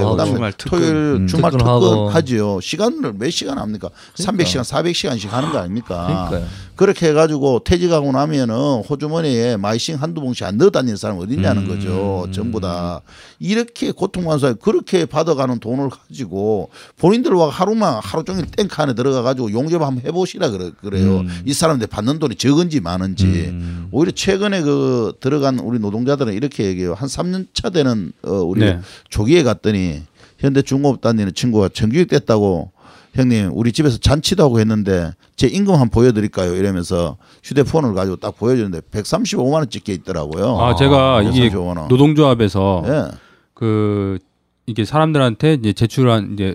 [0.04, 0.78] 하고, 그다음에 주말 특근.
[0.78, 1.26] 토요일 음.
[1.26, 1.50] 주말.
[1.52, 2.60] 특근하지요.
[2.60, 3.88] 시간을 몇 시간 합니까?
[4.16, 6.26] 300시간, 400시간씩 하는 거 아닙니까?
[6.30, 6.68] 그러니까요.
[6.76, 8.54] 그렇게 해가지고 퇴직하고 나면은
[8.88, 11.68] 호주머니에 마이싱 한두 봉씩 안 넣어 다니는 사람 어디 있냐는 음.
[11.68, 12.28] 거죠.
[12.32, 13.00] 전부 다
[13.40, 19.22] 이렇게 고통받는 사람 그렇게 받아가는 돈을 가지고 본인들 와 하루만 하루 종일 땡크 안에 들어가
[19.22, 21.18] 가지고 용접 한번 해보시라 그래, 그래요.
[21.20, 21.42] 음.
[21.44, 23.52] 이 사람들 받는 돈이 적은지 많은지
[23.90, 26.94] 오히려 최근에 그 들어간 우리 노동자들은 이렇게 얘기해요.
[26.94, 28.80] 한 3년 차 되는 어 우리 네.
[29.08, 30.02] 조기에 갔더니
[30.38, 32.70] 현대 중공업 다니는 친구가 정규직 됐다고
[33.14, 38.80] 형님 우리 집에서 잔치도 하고 했는데 제 임금 한번 보여드릴까요 이러면서 휴대폰을 가지고 딱 보여주는데
[38.80, 40.58] 135만 원 찍혀 있더라고요.
[40.60, 41.88] 아 제가 이게 135만 원.
[41.88, 43.16] 노동조합에서 예.
[43.54, 44.18] 그
[44.66, 46.54] 이게 사람들한테 이제 제출한 이제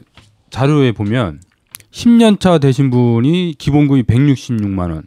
[0.51, 1.41] 자료에 보면
[1.91, 5.03] 10년 차 되신 분이 기본급이 166만 원.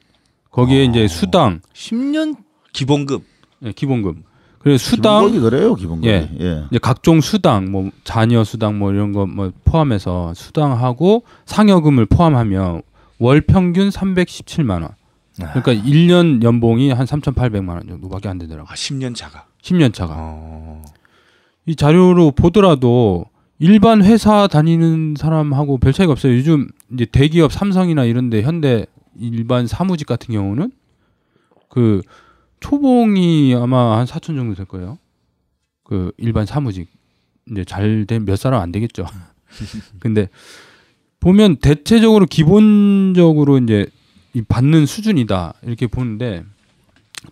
[0.51, 2.37] 거기에 이제 수당, 10년
[2.73, 3.23] 기본급
[3.65, 4.17] 예, 기본급.
[4.67, 6.09] 그리고 수당, 기본급이 그래요 기본급이.
[6.09, 6.29] 예.
[6.41, 6.65] 예.
[6.73, 12.83] 이제 각종 수당, 뭐 자녀 수당 뭐 이런 거 뭐 포함해서 수당하고 상여금을 포함하면
[13.21, 14.89] 월 평균 317만 원.
[15.37, 18.69] 그러니까 1년 연봉이 한 3,800만 원 정도밖에 안 되더라고.
[18.69, 19.45] 아 10년 차가.
[19.63, 20.15] 10년 차가.
[20.19, 20.83] 어.
[21.67, 23.27] 이 자료로 보더라도
[23.61, 26.35] 일반 회사 다니는 사람하고 별 차이가 없어요.
[26.35, 30.73] 요즘 이제 대기업 삼성이나 이런 데 현대 일반 사무직 같은 경우는
[31.69, 32.01] 그
[32.71, 34.99] 초봉이 아마 한 4천 정도 될 거예요.
[35.85, 36.89] 그 일반 사무직
[37.51, 39.07] 이제 잘 된 몇 사람 안 되겠죠.
[40.01, 40.29] 근데
[41.21, 43.87] 보면 대체적으로 기본적으로 이제
[44.35, 46.43] 이 받는 수준이다 이렇게 보는데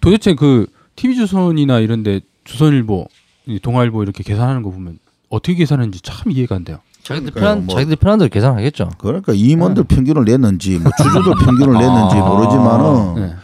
[0.01, 0.67] 도대체 그
[0.97, 3.09] TV조선이나 이런데 조선일보,
[3.47, 4.99] 이 동아일보 이렇게 계산하는 거 보면
[5.31, 6.79] 어떻게 계산하는지 참 이해가 안 돼요.
[7.03, 7.75] 자기들 편한 뭐.
[7.75, 8.91] 자기들 편한 대로 계산하겠죠.
[8.99, 12.25] 그러니까 임원들 평균을 냈는지 뭐 주주들 평균을 냈는지 아.
[12.25, 13.35] 모르지만은 네.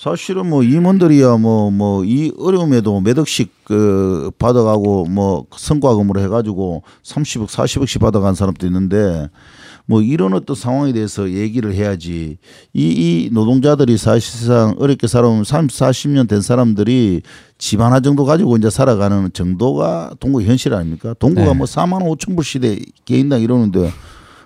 [0.00, 7.48] 사실은 뭐 임원들이야 뭐 뭐 이 어려움에도 몇 억씩 그 받아가고 뭐 성과금으로 해가지고 30억
[7.48, 9.28] 40억씩 받아간 사람도 있는데
[9.84, 12.38] 뭐 이런 어떤 상황에 대해서 얘기를 해야지
[12.72, 17.20] 이, 이 노동자들이 사실상 어렵게 살아온 30, 40년 된 사람들이
[17.58, 21.14] 집 하나 정도 가지고 이제 살아가는 정도가 동구 현실 아닙니까?
[21.18, 21.54] 동구가 네.
[21.54, 23.92] 뭐 4만 5천 불 시대 개인당 이러는데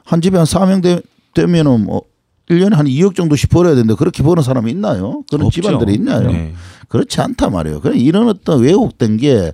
[0.04, 1.00] 한 집에 한 4명 되,
[1.34, 2.02] 되면은 뭐
[2.50, 5.22] 1년에 한 2억 정도씩 벌어야 되는데 그렇게 버는 사람이 있나요?
[5.30, 5.62] 그런 없죠.
[5.62, 6.30] 집안들이 있나요?
[6.30, 6.52] 네.
[6.88, 7.80] 그렇지 않단 말이에요.
[7.80, 9.52] 그래 이런 어떤 왜곡된 게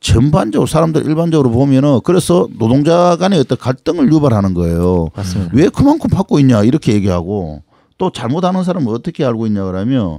[0.00, 5.08] 전반적으로 사람들 일반적으로 보면은 그래서 노동자 간의 어떤 갈등을 유발하는 거예요.
[5.14, 5.52] 맞습니다.
[5.54, 7.62] 왜 그만큼 받고 있냐 이렇게 얘기하고
[7.98, 10.18] 또 잘못하는 사람은 어떻게 알고 있냐 그러면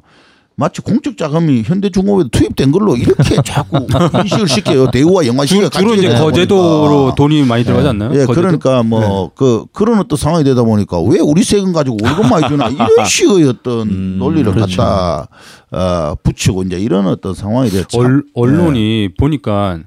[0.56, 3.88] 마치 공적 자금이 현대중공업에 투입된 걸로 이렇게 자꾸
[4.20, 4.92] 인식을 시켜요.
[4.92, 7.16] 대우와 영화시가 주, 로 이제 거제도로 보니까.
[7.16, 8.12] 돈이 많이 들어가지 않나요?
[8.14, 8.42] 예, 거제도?
[8.42, 13.06] 그러니까 뭐그 그런 어떤 상황이 되다 보니까 왜 우리 세금 가지고 월급 많이 주나 이런
[13.06, 14.78] 식의 어떤 음, 논리를 그렇죠.
[14.78, 15.28] 갖다
[15.72, 19.80] 어, 붙이고 이제 이런 어떤 상황이 얼, 언론이 보니까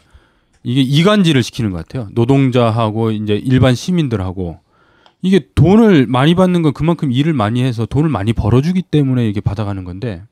[0.64, 2.08] 이게 이간질을 시키는 것 같아요.
[2.12, 4.58] 노동자하고 이제 일반 시민들하고
[5.22, 9.84] 이게 돈을 많이 받는 건 그만큼 일을 많이 해서 돈을 많이 벌어주기 때문에 이게 받아가는
[9.84, 10.22] 건데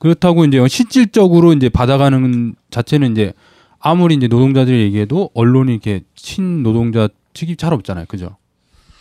[0.00, 3.32] 그렇다고 이제 실질적으로 이제 받아가는 자체는 이제
[3.78, 8.36] 아무리 이제 노동자들이 얘기해도 언론이 이렇게 친 노동자 측이 잘 없잖아요, 그죠?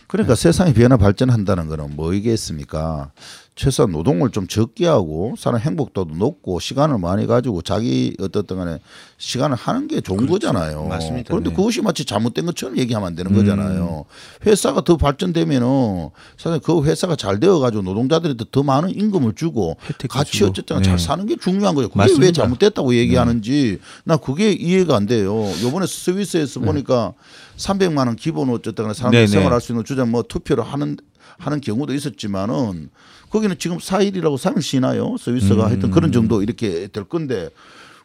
[0.07, 3.11] 그러니까 세상이 변화 발전한다는 거는 뭐이겠습니까?
[3.59, 8.79] 최소한 노동을 좀 적게 하고 사람 행복도도 높고 시간을 많이 가지고 자기 어떻든 간에
[9.17, 10.85] 시간을 하는 게 좋은 거잖아요.
[10.85, 11.27] 맞습니다.
[11.27, 11.55] 그런데 네.
[11.57, 14.05] 그것이 마치 잘못된 것처럼 얘기하면 안 되는 거잖아요.
[14.45, 19.75] 회사가 더 발전되면은 사실 그 회사가 잘 되어 가지고 노동자들한테 더 많은 임금을 주고
[20.09, 20.51] 같이 주고.
[20.51, 20.83] 어쨌든 네.
[20.83, 21.89] 잘 사는 게 중요한 거죠.
[21.89, 22.25] 그게 맞습니다.
[22.27, 25.35] 왜 잘못됐다고 얘기하는지 나 그게 이해가 안 돼요.
[25.61, 27.11] 요번에 스위스에서 보니까
[27.57, 29.31] 300만 원 기본 어쨌든 간에 사람들이 네, 네.
[29.33, 30.95] 생활할 수 있는 주장 뭐 투표를 하는
[31.37, 32.89] 하는 경우도 있었지만은
[33.29, 35.15] 거기는 지금 4일이라고 3일 쉬나요?
[35.19, 35.67] 스위스가 음.
[35.69, 37.49] 하여튼 그런 정도 이렇게 될 건데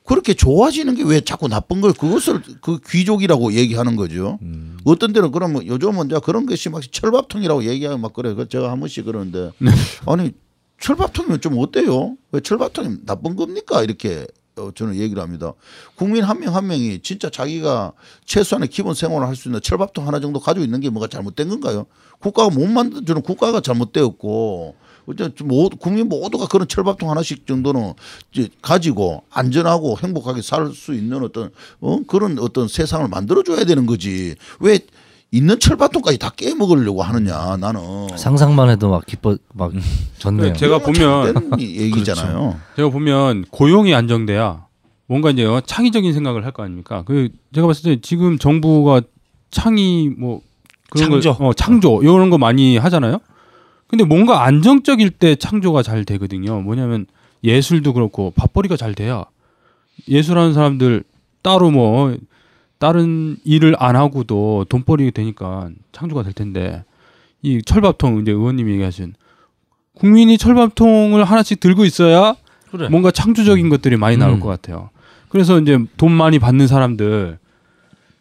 [0.06, 4.38] 그렇게 좋아지는 게 왜 자꾸 나쁜 걸 그것을 그 귀족이라고 얘기하는 거죠.
[4.42, 4.76] 음.
[4.84, 8.34] 어떤 데는 그러면 요즘은 이제 그런 것이 막 철밥통이라고 얘기하고 막 그래.
[8.34, 9.50] 그 제가 한 번씩 그러는데
[10.06, 10.32] 아니
[10.80, 12.16] 철밥통이면 좀 어때요?
[12.32, 13.82] 왜 철밥통이 나쁜 겁니까?
[13.82, 15.52] 이렇게 어, 저는 얘기를 합니다.
[15.96, 17.92] 국민 한명한 명이 진짜 자기가
[18.24, 21.87] 최소한의 기본 생활을 할 수 있는 철밥통 하나 정도 가지고 있는 게 뭐가 잘못된 건가요?
[22.20, 24.76] 국가가 못 만들어주는 국가가 잘못되었고
[25.07, 27.93] 어쨌든 국민 모두가 그런 철밥통 하나씩 정도는
[28.33, 31.99] 이제 가지고 안전하고 행복하게 살 수 있는 어떤 어?
[32.07, 34.35] 그런 어떤 세상을 만들어줘야 되는 거지.
[34.61, 34.79] 왜
[35.31, 37.81] 있는 철밥통까지 다 깨먹으려고 하느냐 나는.
[38.17, 39.73] 상상만 해도 막 기뻐 막
[40.19, 40.53] 좋네요.
[40.53, 42.59] 네, 제가 보면 얘기잖아요.
[42.77, 44.67] 제가 보면 고용이 안정돼야
[45.07, 47.03] 뭔가 이제 어, 창의적인 생각을 할 거 아닙니까?
[47.05, 49.03] 그 제가 봤을 때 지금 정부가
[49.51, 50.40] 창의 뭐
[50.90, 51.35] 그런 창조.
[51.35, 53.19] 걸, 어, 창조 이런 거 많이 하잖아요.
[53.87, 56.61] 근데 뭔가 안정적일 때 창조가 잘 되거든요.
[56.61, 57.07] 뭐냐면
[57.42, 59.25] 예술도 그렇고 밥벌이가 잘 돼야
[60.09, 61.05] 예술하는 사람들
[61.42, 62.16] 따로 뭐
[62.79, 66.85] 다른 일을 안 하고도 돈벌이 되니까 창조가 될 텐데
[67.42, 69.14] 이 철밥통 이제 의원님이 얘기하신
[69.94, 72.35] 국민이 철밥통을 하나씩 들고 있어야
[72.70, 72.88] 그래.
[72.88, 74.40] 뭔가 창조적인 것들이 많이 나올 음.
[74.40, 74.90] 것 같아요.
[75.29, 77.38] 그래서 이제 돈 많이 받는 사람들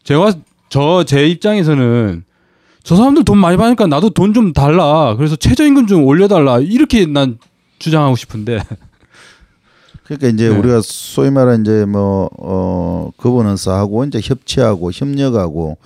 [0.04, 0.34] 제가
[0.70, 2.24] 저 제 입장에서는
[2.84, 5.16] 저 사람들 돈 많이 받으니까 나도 돈 좀 달라.
[5.16, 6.60] 그래서 최저임금 좀 올려달라.
[6.60, 7.38] 이렇게 난
[7.80, 8.60] 주장하고 싶은데
[10.04, 10.56] 그러니까 이제 네.
[10.58, 15.78] 우리가 소위 말하는 이제 뭐 어 거버넌스하고 이제 협치하고 협력하고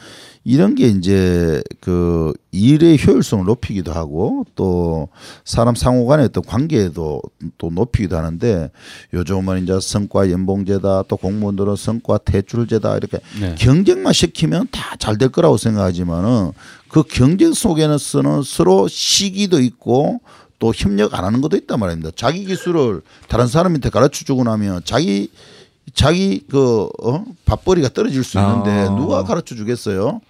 [0.43, 5.09] 이런 게 이제 그 일의 효율성을 높이기도 하고 또
[5.43, 7.21] 사람 상호 간의 어떤 관계도
[7.57, 8.71] 또 높이기도 하는데
[9.13, 13.55] 요즘은 이제 성과 연봉제다 또 공무원들은 성과 대출제다 이렇게 네.
[13.55, 16.51] 경쟁만 시키면 다 잘 될 거라고 생각하지만은
[16.89, 20.21] 그 경쟁 속에는 쓰는 서로 시기도 있고
[20.59, 22.11] 또 협력 안 하는 것도 있단 말입니다.
[22.15, 25.29] 자기 기술을 다른 사람한테 가르쳐 주고 나면 자기
[25.93, 27.23] 자기 그 어?
[27.45, 28.89] 밥벌이가 떨어질 수 있는데 아.
[28.89, 30.21] 누가 가르쳐 주겠어요?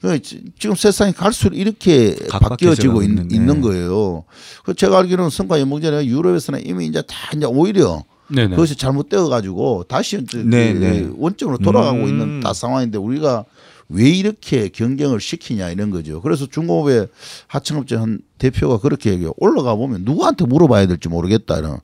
[0.00, 3.60] 그 지- 지금 세상이 갈수록 이렇게 바뀌어지고 있, 있는, 네.
[3.60, 4.24] 거예요.
[4.64, 8.50] 그 제가 알기로는 성과 연봉제가 유럽에서는 이미 이제 다 이제 오히려 네네.
[8.50, 11.08] 그것이 잘못되어 가지고 다시 이제 네, 그 네.
[11.16, 12.08] 원점으로 돌아가고 음.
[12.08, 13.44] 있는 다 상황인데 우리가
[13.88, 16.20] 왜 이렇게 경쟁을 시키냐 이런 거죠.
[16.20, 17.08] 그래서 중공업의
[17.46, 19.32] 하청업체 한 대표가 그렇게 얘기해요.
[19.38, 21.58] 올라가 보면 누구한테 물어봐야 될지 모르겠다.
[21.58, 21.78] 이런.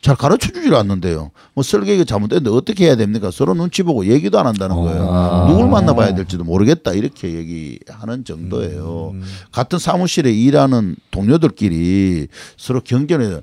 [0.00, 1.32] 잘 가르쳐 주질 않는데요.
[1.54, 3.32] 뭐 설계가 잘못됐는데 어떻게 해야 됩니까?
[3.32, 5.08] 서로 눈치 보고 얘기도 안 한다는 거예요.
[5.10, 5.46] 아.
[5.48, 6.92] 누굴 만나봐야 될지도 모르겠다.
[6.92, 9.14] 이렇게 얘기하는 정도예요.
[9.50, 13.42] 같은 사무실에 일하는 동료들끼리 서로 경쟁을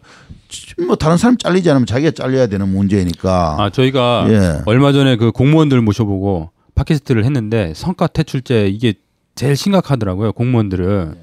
[0.88, 3.58] 뭐 다른 사람 잘리지 않으면 자기가 잘려야 되는 문제니까.
[3.60, 4.62] 아 저희가 예.
[4.66, 8.94] 얼마 전에 그 공무원들 모셔보고 팟캐스트를 했는데 성과 퇴출제 이게
[9.36, 11.16] 제일 심각하더라고요 공무원들은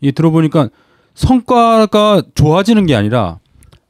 [0.00, 0.68] 이 들어보니까
[1.14, 3.38] 성과가 좋아지는 게 아니라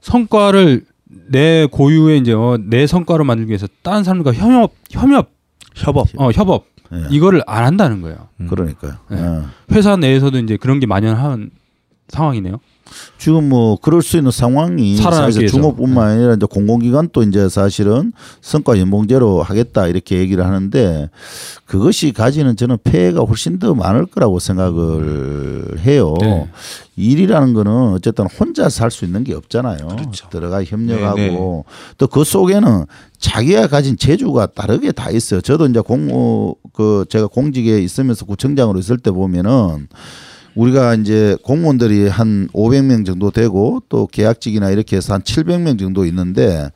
[0.01, 0.85] 성과를
[1.29, 5.31] 내 고유의 이제 어, 내 성과로 만들기 위해서 다른 사람과 협업 협업
[5.75, 6.09] 협업.
[6.17, 7.07] 어 협업 예.
[7.11, 8.93] 이거를 안 한다는 거예요 그러니까요.
[9.11, 9.17] 네.
[9.21, 9.75] 예.
[9.75, 11.51] 회사 내에서도 이제 그런 게 만연한
[12.09, 12.59] 상황이네요
[13.19, 15.41] 지금 뭐 그럴 수 있는 상황이 사실 위해서.
[15.41, 15.47] 네.
[15.47, 21.11] 중업뿐만 아니라 이제 공공기관도 이제 사실은 성과 연봉제로 하겠다 이렇게 얘기를 하는데
[21.65, 26.15] 그것이 가지는 저는 폐해가 훨씬 더 많을 거라고 생각을 해요.
[26.21, 26.49] 네.
[26.97, 29.89] 일이라는 거는 어쨌든 혼자 살 수 있는 게 없잖아요.
[29.89, 30.29] 그렇죠.
[30.31, 31.63] 들어가 협력하고 네, 네.
[31.99, 32.87] 또그 속에는
[33.19, 35.41] 자기가 가진 재주가 다르게 다 있어요.
[35.41, 39.89] 저도 이제 공무 그 제가 공직에 있으면서 구청장으로 있을 때 보면은
[40.57, 46.71] 우리가 이제 공무원들이 한 500명 정도 되고 또 계약직이나 이렇게 해서 한 700명 정도 있는데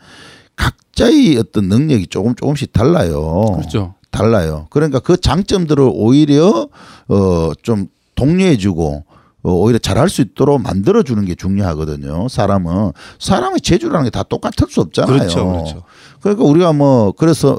[0.57, 3.53] 각자의 어떤 능력이 조금 조금씩 달라요.
[3.57, 4.67] 그렇죠 달라요.
[4.71, 6.69] 그러니까 그 장점들을 오히려
[7.09, 9.05] 어좀 독려해주고
[9.43, 12.29] 어, 오히려 잘할 수 있도록 만들어주는 게 중요하거든요.
[12.29, 15.17] 사람은 사람의 재주라는 게 다 똑같을 수 없잖아요.
[15.19, 15.83] 그렇죠, 그렇죠.
[16.21, 17.59] 그러니까 우리가 뭐 그래서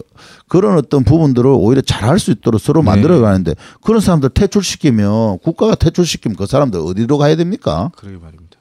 [0.52, 2.88] 그런 어떤 부분들을 오히려 잘할 수 있도록 서로 네.
[2.88, 7.90] 만들어 가는데 그런 사람들 퇴출시키면 국가가 퇴출시키면 그 사람들 어디로 가야 됩니까?
[7.96, 8.58] 그러게 말입니다.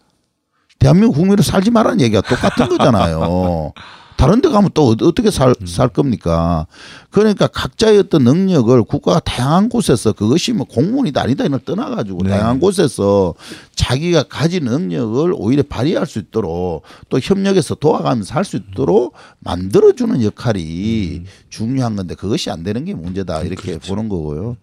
[0.78, 3.72] 대한민국 국민으로 살지 말라는 얘기가 똑같은 거잖아요.
[4.16, 6.68] 다른 데 가면 또 어- 어떻게 살, 살 겁니까?
[7.10, 12.30] 그러니까 각자의 어떤 능력을 국가가 다양한 곳에서 그것이 뭐 공무원이다 아니다 이걸 떠나가지고 네.
[12.30, 13.34] 다양한 곳에서
[13.74, 21.22] 자기가 가진 능력을 오히려 발휘할 수 있도록 또 협력해서 도와가면서 할 수 있도록 만들어주는 역할이
[21.50, 24.56] 중요한 건데 그것이 안 되는 게 문제다 이렇게 보는 거고요.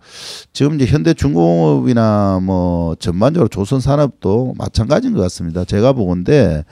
[0.51, 5.63] 지금 이제 현대중공업이나 뭐 전반적으로 조선산업도 마찬가지인 것 같습니다.
[5.63, 6.65] 제가 보건데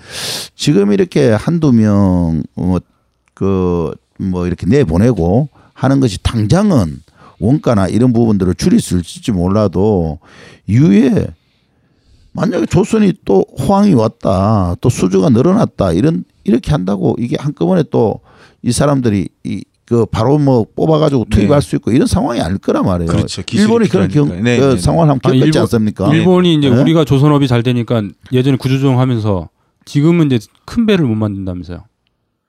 [0.55, 7.01] 지금 이렇게 한두 명뭐그뭐 이렇게 내보내고 하는 것이 당장은
[7.39, 10.17] 원가나 이런 부분들을 줄일 수 있을지 몰라도
[10.67, 11.27] 이후에
[12.31, 18.19] 만약에 조선이 또 호황이 왔다 또 수주가 늘어났다 이런 이렇게 한다고 이게 한꺼번에 또
[18.67, 23.11] 이 사람들이 이그 바로 뭐 뽑아가지고 투입할 수 있고 이런 상황이 아닐 거란 말이에요.
[23.11, 23.43] 그렇죠.
[23.51, 24.27] 일본이 그런 경.
[24.27, 24.77] 네, 그 네, 네.
[24.79, 26.11] 상황을 한번 겪었지 일본- 않습니까?
[26.11, 26.81] 일본이 이제 네?
[26.81, 29.49] 우리가 조선업이 잘 되니까 예전에 구조조정하면서
[29.85, 31.83] 지금은 이제 큰 배를 못 만든다면서요.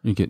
[0.05, 0.29] 이렇게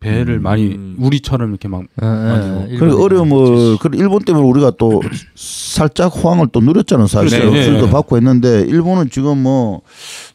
[0.00, 0.42] 배를 음.
[0.42, 3.02] 많이 우리처럼 이렇게 막 예, 예, 그리고 일본이.
[3.04, 5.02] 어려움을 그 일본 때문에 우리가 또
[5.34, 7.54] 살짝 호황을 또 누렸잖아요 사실 그렇죠.
[7.54, 7.92] 네, 수주도 네.
[7.92, 9.82] 받고 했는데 일본은 지금 뭐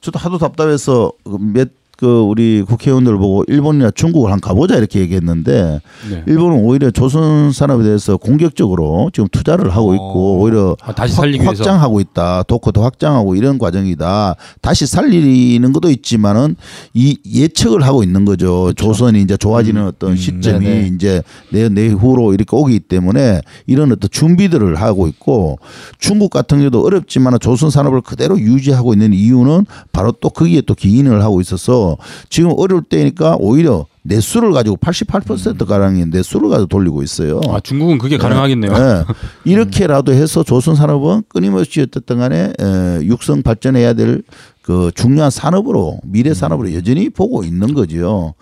[0.02, 5.80] 저도 하도 답답해서 몇 그 우리 국회의원들 보고 일본이나 중국을 한 가보자 이렇게 얘기했는데
[6.10, 6.24] 네.
[6.28, 10.38] 일본은 오히려 조선 산업에 대해서 공격적으로 지금 투자를 하고 있고 어.
[10.42, 12.44] 오히려 아, 다시 확- 확장하고 있다.
[12.44, 14.36] 도커도 확장하고 이런 과정이다.
[14.62, 16.56] 다시 살리는 것도 있지만은
[16.94, 18.74] 이 예측을 하고 있는 거죠.
[18.76, 20.88] 조선이 이제 좋아지는 어떤 시점이 네네.
[20.96, 25.60] 이제 내 내 후로 이렇게 오기 때문에 이런 어떤 준비들을 하고 있고
[26.00, 31.22] 중국 같은 경우도 어렵지만 조선 산업을 그대로 유지하고 있는 이유는 바로 또 거기에 또 기인을
[31.24, 31.85] 하고 있어서
[32.30, 37.42] 지금 어려울 때니까 오히려 내수를 가지고 88% 가량의 내수를 가지고 돌리고 있어요.
[37.50, 38.72] 아 중국은 그게 가능하겠네요.
[38.72, 39.04] 네.
[39.46, 44.22] 이렇게라도 해서 조선 산업은 끊임없이 어쨌든 간에 에, 육성 발전해야 될
[44.66, 48.34] 그 중요한 산업으로 미래 산업으로 여전히 보고 있는 거죠.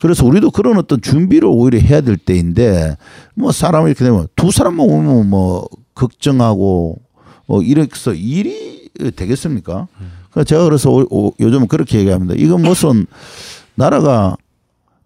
[0.00, 2.96] 그래서 우리도 그런 어떤 준비를 오히려 해야 될 때인데
[3.34, 6.98] 뭐 사람이 이렇게 되면 두 사람만 오면 뭐 걱정하고
[7.44, 9.86] 뭐 이래서 일이 되겠습니까?
[9.98, 12.34] 그래서 제가 그래서 오- 오- 요즘은 그렇게 얘기합니다.
[12.36, 13.06] 이건 무슨
[13.74, 14.36] 나라가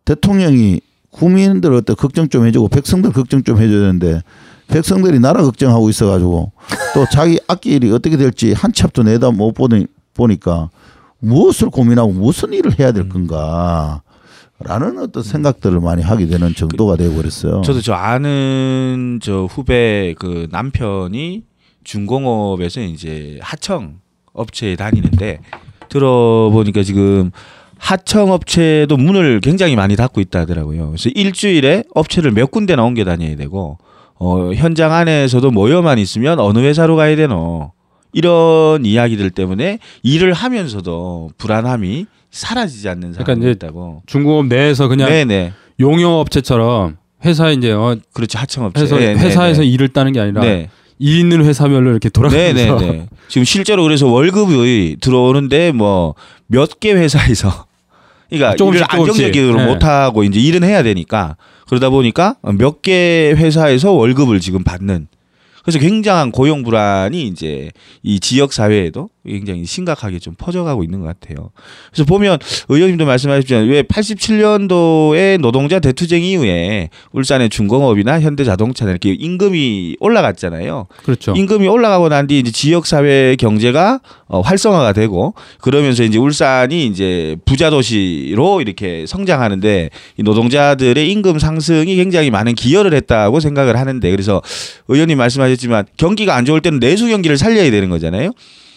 [0.04, 4.22] 대통령이 국민들 어때 걱정 좀 해주고 백성들 걱정 좀 해줘야 되는데
[4.68, 6.52] 백성들이 나라 걱정하고 있어가지고
[6.94, 10.70] 또 자기 앞길이 어떻게 될지 한 치 앞도 내다 못 보니, 보니까
[11.18, 14.02] 무엇을 고민하고 무슨 일을 해야 될 건가
[14.60, 17.62] 라는 어떤 생각들을 많이 하게 되는 정도가 되어 버렸어요.
[17.62, 21.42] 저도 저 아는 저 후배 그 남편이
[21.82, 23.96] 중공업에서 이제 하청
[24.32, 25.40] 업체에 다니는데
[25.88, 27.30] 들어보니까 지금
[27.78, 30.88] 하청 업체도 문을 굉장히 많이 닫고 있다 하더라고요.
[30.88, 33.78] 그래서 일주일에 업체를 몇 군데나 옮겨 다녀야 되고
[34.16, 37.72] 어 현장 안에서도 모여만 있으면 어느 회사로 가야 되노
[38.12, 44.02] 이런 이야기들 때문에 일을 하면서도 불안함이 사라지지 않는 그러니까 사람이 이제 있다고.
[44.06, 45.52] 중공업 내에서 그냥 네네.
[45.80, 48.82] 용역 업체처럼 회사에 이제 어, 그렇죠 하청 업체.
[48.82, 49.68] 해서 네, 네, 회사에서 네.
[49.68, 50.68] 일을 따는 게 아니라 네.
[51.00, 53.06] 일 있는 회사별로 이렇게 돌아가면서 네네네.
[53.28, 56.14] 지금 실제로 그래서 월급이 들어오는데 뭐
[56.52, 57.66] 몇 개 회사에서
[58.30, 59.56] 그러니까 조금씩, 일을 안정적으로.
[59.58, 59.66] 네.
[59.66, 61.36] 못 하고 이제 일은 해야 되니까
[61.68, 65.08] 그러다 보니까 몇 개 회사에서 월급을 지금 받는
[65.62, 67.70] 그래서 굉장한 고용 불안이 이제
[68.02, 71.50] 이 지역 사회에도 굉장히 심각하게 좀 퍼져가고 있는 것 같아요.
[71.90, 80.86] 그래서 보면 의원님도 말씀하셨지만 왜 87년도에 노동자 대투쟁 이후에 울산의 중공업이나 현대자동차나 이렇게 임금이 올라갔잖아요.
[81.04, 81.34] 그렇죠.
[81.36, 87.36] 임금이 올라가고 난 뒤 이제 지역 사회 경제가 어, 활성화가 되고 그러면서 이제 울산이 이제
[87.44, 94.42] 부자 도시로 이렇게 성장하는데 이 노동자들의 임금 상승이 굉장히 많은 기여를 했다고 생각을 하는데 그래서
[94.88, 98.30] 의원님 말씀하셨지만 경기가 안 좋을 때는 내수 경기를 살려야 되는 거잖아요.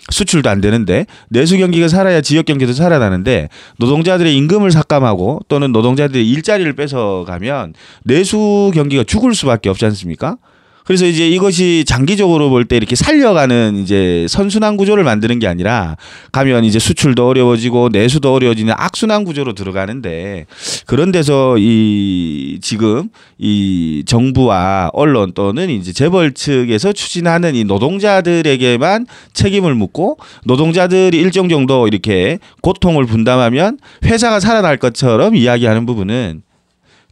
[0.09, 6.71] 수출도 안 되는데 내수 경기가 살아야 지역 경제도 살아나는데 노동자들의 임금을 삭감하고 또는 노동자들의 일자리를
[6.73, 10.37] 뺏어가면 내수 경기가 죽을 수밖에 없지 않습니까?
[10.85, 15.97] 그래서 이제 이것이 장기적으로 볼 때 이렇게 살려가는 이제 선순환 구조를 만드는 게 아니라
[16.31, 20.45] 가면 이제 수출도 어려워지고 내수도 어려워지는 악순환 구조로 들어가는데
[20.85, 29.75] 그런 데서 이 지금 이 정부와 언론 또는 이제 재벌 측에서 추진하는 이 노동자들에게만 책임을
[29.75, 36.43] 묻고 노동자들이 일정 정도 이렇게 고통을 분담하면 회사가 살아날 것처럼 이야기하는 부분은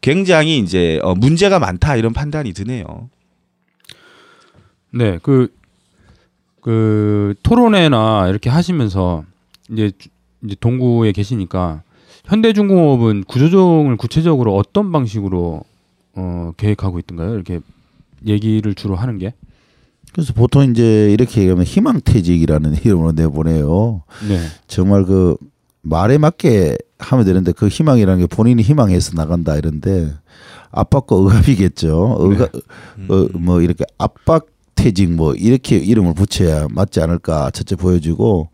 [0.02, 3.10] 굉장히 이제 어, 문제가 많다 이런 판단이 드네요.
[4.94, 5.54] 네, 그,
[6.62, 9.24] 그 토론회나 이렇게 하시면서
[9.72, 10.10] 이제 주-
[10.44, 11.84] 이제 동구에 계시니까
[12.26, 15.64] 현대중공업은 구조조정을 구체적으로 어떤 방식으로
[16.16, 17.34] 어, 계획하고 있던가요?
[17.34, 17.60] 이렇게
[18.26, 19.34] 얘기를 주로 하는 게?
[20.14, 24.04] 그래서 보통 이제 이렇게 얘기하면 희망퇴직이라는 이름으로 내보내요.
[24.28, 25.38] 네, 정말 그
[25.82, 30.14] 말에 맞게 하면 되는데 그 희망이라는 게 본인이 희망해서 나간다 이런데
[30.72, 31.98] 압박과 억압이겠죠.
[31.98, 32.52] 억압,
[33.10, 38.50] 어, 뭐 이렇게 압박 퇴직 뭐 이렇게 이름을 붙여야 맞지 않을까 첫째 보여지고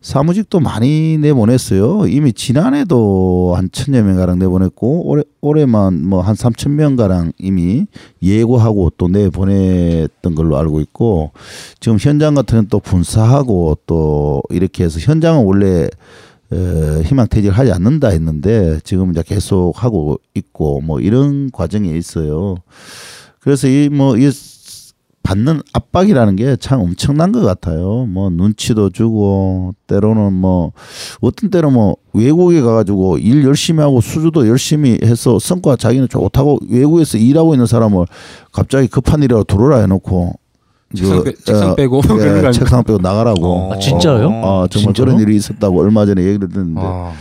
[0.00, 2.06] 사무직도 많이 내보냈어요.
[2.08, 7.86] 이미 지난해도 한 천여 명 가량 내보냈고 올해 올해만 뭐 한 삼천 명 가량 이미
[8.22, 11.32] 예고하고 또 내보냈던 걸로 알고 있고
[11.80, 15.88] 지금 현장 같은 또 분사하고 또 이렇게 해서 현장은 원래
[16.52, 22.56] 에, 희망 퇴직을 하지 않는다 했는데 지금 이제 계속 하고 있고 뭐 이런 과정에 있어요.
[23.40, 24.30] 그래서 이뭐이
[25.24, 28.06] 받는 압박이라는 게 참 엄청난 것 같아요.
[28.06, 30.70] 뭐 눈치도 주고 때로는 뭐
[31.20, 37.18] 어떤 때는 뭐 외국에 가가지고 일 열심히 하고 수주도 열심히 해서 성과 자기는 좋다고 외국에서
[37.18, 38.06] 일하고 있는 사람을
[38.52, 40.34] 갑자기 급한 일이라고 들어오라 해놓고
[40.94, 42.52] 책상, 그, 빼, 책상 어, 빼고 예?
[42.52, 43.72] 책상 빼고 나가라고.
[43.72, 44.28] 아, 진짜요?
[44.28, 45.06] 아, 정말 진짜로?
[45.06, 47.12] 그런 일이 있었다고 얼마 전에 얘기를 듣는데 아,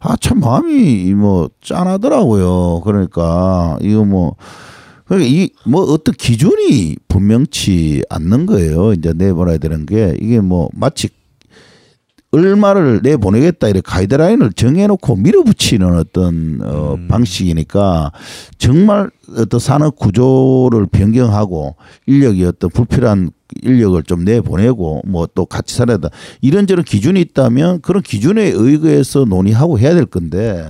[0.00, 2.82] 아참 마음이 뭐 짠하더라고요.
[2.84, 4.36] 그러니까 이거 뭐
[5.06, 8.92] 그러니까 이뭐 어떤 기준이 분명치 않는 거예요.
[8.92, 11.08] 이제 내보내야 되는 게 이게 뭐 마치
[12.32, 17.08] 얼마를 내보내겠다 이렇게 가이드라인을 정해놓고 밀어붙이는 어떤 어 음.
[17.08, 18.12] 방식이니까
[18.58, 21.76] 정말 어떤 산업 구조를 변경하고
[22.06, 23.30] 인력이 어떤 불필요한
[23.62, 26.08] 인력을 좀 내보내고 뭐 또 같이 살아야 다
[26.40, 30.66] 이런저런 기준이 있다면 그런 기준에 의거해서 논의하고 해야 될 건데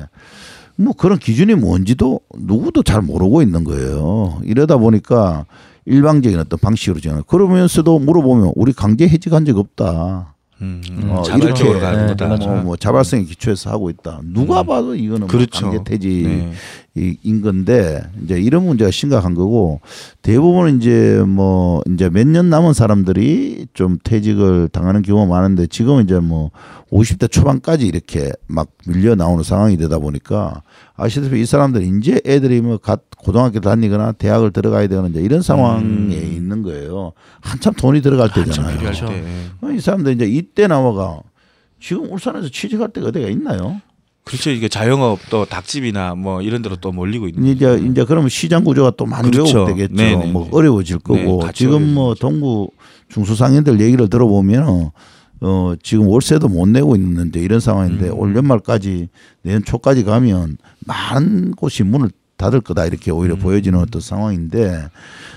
[0.76, 4.40] 뭐 그런 기준이 뭔지도 누구도 잘 모르고 있는 거예요.
[4.44, 5.46] 이러다 보니까
[5.86, 7.22] 일방적인 어떤 방식으로 정해.
[7.26, 10.34] 그러면서도 물어보면 우리 강제 해직한 적 없다.
[10.62, 12.28] 음, 어, 자발적으로 가는 네, 거다.
[12.28, 12.54] 맞아요.
[12.56, 14.20] 뭐, 뭐 자발성에 기초해서 하고 있다.
[14.24, 14.66] 누가 음.
[14.66, 15.66] 봐도 이거는 그렇죠.
[15.66, 16.50] 뭐 강제 퇴직
[16.96, 17.40] 인 네.
[17.42, 19.80] 건데 이제 이런 문제가 심각한 거고
[20.22, 26.18] 대부분 이제 뭐 이제 몇 년 남은 사람들이 좀 퇴직을 당하는 경우가 많은데 지금 이제
[26.18, 26.50] 뭐
[26.90, 30.62] 50대 초반까지 이렇게 막 밀려 나오는 상황이 되다 보니까
[30.96, 35.82] 아시다시피 이 사람들 이제 애들이 뭐 갓 고등학교 다니거나 대학을 들어가야 되는 이제 이런 상황에
[35.84, 36.10] 음.
[36.12, 37.12] 있는 거예요.
[37.40, 38.78] 한참 돈이 들어갈 때잖아요.
[38.78, 39.06] 필요할 그렇죠.
[39.06, 39.24] 때.
[39.60, 41.20] 어, 이 사람들 이제 이때 나와가
[41.80, 43.80] 지금 울산에서 취직할 데가 어디가 있나요?
[44.26, 44.50] 그렇죠.
[44.50, 47.44] 이게 자영업 또 닭집이나 뭐 이런 데로 또 몰리고 있는.
[47.46, 47.84] 이제 거죠.
[47.84, 49.60] 이제 그러면 시장 구조가 또 많이 그렇죠.
[49.60, 49.94] 왜곡되겠죠.
[49.94, 50.32] 네네.
[50.32, 52.70] 뭐 어려워질 거고 네, 지금 뭐 동구
[53.08, 54.90] 중소상인들 얘기를 들어보면
[55.42, 58.18] 어 지금 월세도 못 내고 있는데 이런 상황인데 음.
[58.18, 59.08] 올 연말까지
[59.42, 63.38] 내년 초까지 가면 많은 곳이 문을 닫을 거다 이렇게 오히려 음.
[63.38, 64.88] 보여지는 어떤 상황인데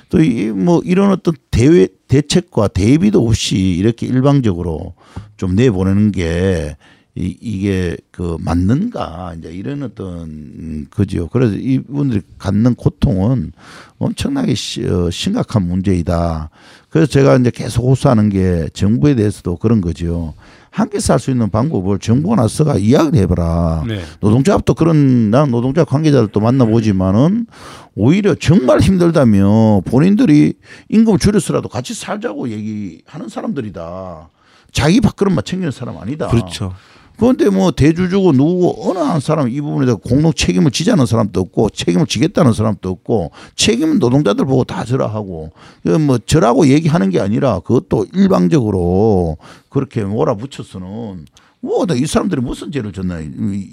[0.09, 4.95] 또 이 뭐 이런 어떤 대외 대책과 대비도 없이 이렇게 일방적으로
[5.37, 6.75] 좀 내보내는 게
[7.19, 11.27] 이, 이게 그 맞는가 이제 이런 어떤 음, 그지요.
[11.27, 13.51] 그래서 이분들이 갖는 고통은
[13.97, 16.49] 엄청나게 시, 어, 심각한 문제이다.
[16.89, 20.33] 그래서 제가 이제 계속 호소하는 게 정부에 대해서도 그런 거죠.
[20.71, 23.83] 함께 살 수 있는 방법을 정부가 나서가 이야기를 해봐라.
[23.85, 24.01] 네.
[24.21, 27.47] 노동조합도 그런 난 노동자 관계자들도 만나보지만은
[27.95, 30.53] 오히려 정말 힘들다며 본인들이
[30.87, 34.29] 임금을 줄여서라도 같이 살자고 얘기하는 사람들이다.
[34.71, 36.27] 자기 밥그릇만 챙기는 사람 아니다.
[36.27, 36.73] 그렇죠.
[37.19, 41.69] 그런데 뭐 대주주고 누구고 어느 한 사람 이 부분에 대해 공동 책임을 지자는 사람도 없고
[41.71, 45.51] 책임을 지겠다는 사람도 없고 책임은 노동자들 보고 다 져라 하고
[45.83, 49.37] 뭐 저라고 얘기하는 게 아니라 그것도 일방적으로
[49.69, 51.25] 그렇게 몰아붙여서는
[51.61, 53.19] 뭐이 사람들이 무슨 죄를 졌나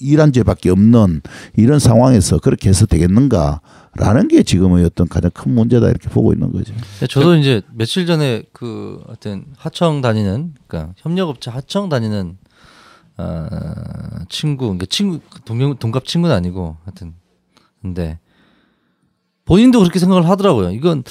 [0.01, 1.23] 일한 죄밖에 없는
[1.57, 6.75] 이런 상황에서 그렇게 해서 되겠는가라는 게 지금의 어떤 가장 큰 문제다 이렇게 보고 있는 거죠.
[6.75, 12.39] 근데 저도 이제 며칠 전에 그 하여튼 하청 다니는 그러니까 협력업체 하청 다니는
[13.19, 13.47] 어,
[14.29, 17.15] 친구 그러니까 친구 동명 동갑 친구는 아니고 하여튼
[17.81, 18.19] 근데
[19.45, 20.71] 본인도 그렇게 생각을 하더라고요.
[20.71, 21.05] 이건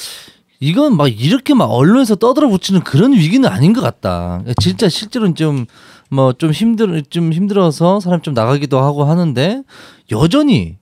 [0.59, 4.43] 이건 막 이렇게 막 언론에서 떠들어 붙이는 그런 위기는 아닌 것 같다.
[4.59, 5.65] 진짜 실제로는 좀
[6.09, 9.63] 뭐 좀 힘들 좀 힘들어서 사람 좀 나가기도 하고 하는데
[10.11, 10.77] 여전히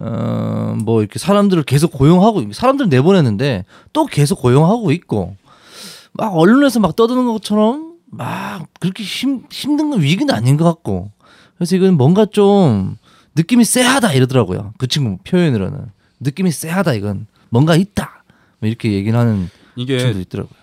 [0.00, 5.36] 어뭐 이렇게 사람들을 계속 고용하고 사람들 내보내는데 또 계속 고용하고 있고
[6.12, 11.10] 막 언론에서 막 떠드는 것처럼 막 그렇게 힘 힘든 건 위기는 아닌 것 같고.
[11.56, 12.96] 그래서 이건 뭔가 좀
[13.34, 14.74] 느낌이 쎄하다 이러더라고요.
[14.78, 15.86] 그 친구 표현으로는.
[16.20, 17.26] 느낌이 쎄하다 이건.
[17.50, 18.24] 뭔가 있다.
[18.60, 19.98] 뭐 이렇게 얘기를 하는 이게.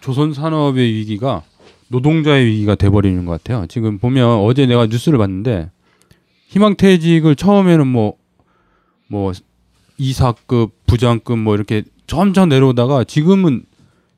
[0.01, 1.43] 조선 산업의 위기가
[1.89, 3.67] 노동자의 위기가 돼버리는 것 같아요.
[3.67, 5.69] 지금 보면 어제 내가 뉴스를 봤는데
[6.47, 9.33] 희망퇴직을 처음에는 뭐뭐
[9.97, 13.63] 이사급, 부장급 뭐 이렇게 점점 내려오다가 지금은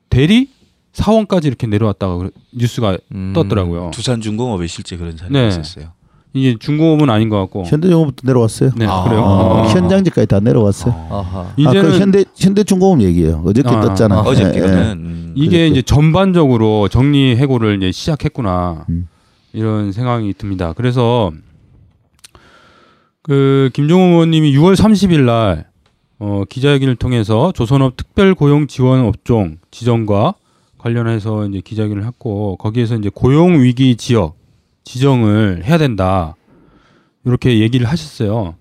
[0.08, 0.48] 대리
[0.96, 3.32] 사원까지 이렇게 내려왔다가 뉴스가 음.
[3.34, 3.90] 떴더라고요.
[3.92, 5.48] 두산중공업에 실제 그런 사례가 네.
[5.48, 5.92] 있었어요.
[6.32, 7.64] 이게 중공업은 아닌 것 같고.
[7.64, 8.70] 현대중공업부터 내려왔어요.
[8.76, 9.04] 네, 아.
[9.04, 9.20] 그래요.
[9.20, 9.60] 어.
[9.60, 9.66] 어.
[9.66, 10.94] 현장직까지 다 내려왔어요.
[11.10, 11.40] 아하.
[11.40, 13.42] 아, 이제는 그 현대 현대중공업 얘기예요.
[13.44, 14.20] 어저께 아, 떴잖아요.
[14.20, 14.32] 아, 예, 예.
[14.32, 15.32] 어저께는 음.
[15.36, 15.66] 이게 그렇게.
[15.68, 19.08] 이제 전반적으로 정리 해고를 이제 시작했구나 음.
[19.52, 20.72] 이런 생각이 듭니다.
[20.74, 21.30] 그래서
[23.22, 25.66] 그 김종호 의원님이 6월 30일 날
[26.18, 30.34] 어, 기자회견을 통해서 조선업 특별 고용 지원 업종 지정과
[30.86, 34.36] 관련해서 이제 기자회견을 했고 거기에서 이제 고용 위기 지역
[34.84, 36.36] 지정을 해야 된다
[37.24, 38.54] 이렇게 얘기를 하셨어요.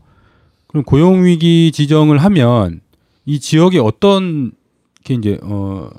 [0.65, 2.82] 그럼 고용 위기 지정을 하면
[3.26, 4.53] 이 지역이 어떤
[5.03, 5.89] 게 이제 어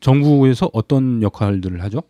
[0.00, 2.00] 정부에서 어떤 역할들을 하죠?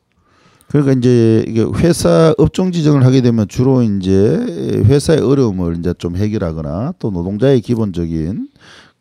[0.69, 1.45] 그러니까 이제
[1.77, 8.49] 회사 업종 지정을 하게 되면 주로 이제 회사의 어려움을 이제 좀 해결하거나 또 노동자의 기본적인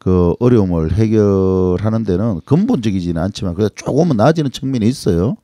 [0.06, 5.36] 그 어려움을 해결하는 데는 근본적이지는 않지만 그래도 조금은 나아지는 측면이 있어요.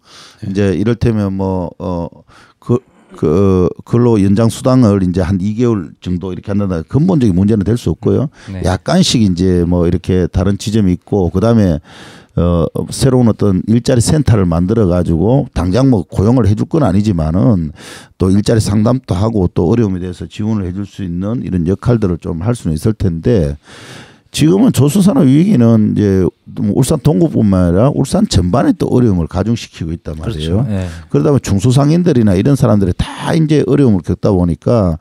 [0.47, 2.77] 이제 이를테면 뭐어그
[3.17, 6.83] 그 근로 연장 수당을 이제 한 2개월 정도 이렇게 한다.
[6.87, 8.29] 근본적인 문제는 될 수 없고요.
[8.53, 8.61] 네.
[8.63, 11.79] 약간씩 이제 뭐 이렇게 다른 지점이 있고 그다음에
[12.35, 17.71] 어 새로운 어떤 일자리 센터를 만들어 가지고 당장 뭐 고용을 해줄 건 아니지만은
[18.19, 22.53] 또 일자리 상담도 하고 또 어려움에 대해서 지원을 해줄 수 있는 이런 역할들을 좀 할
[22.53, 23.57] 수는 있을 텐데
[24.31, 30.63] 지금은 조선산업 위기는 이제 뭐 울산 동구뿐만 아니라 울산 전반에 또 어려움을 가중시키고 있단 말이에요.
[30.63, 30.71] 그렇죠.
[30.71, 30.87] 예.
[31.09, 34.97] 그러다 보면 중소상인들이나 이런 사람들이 다 이제 어려움을 겪다 보니까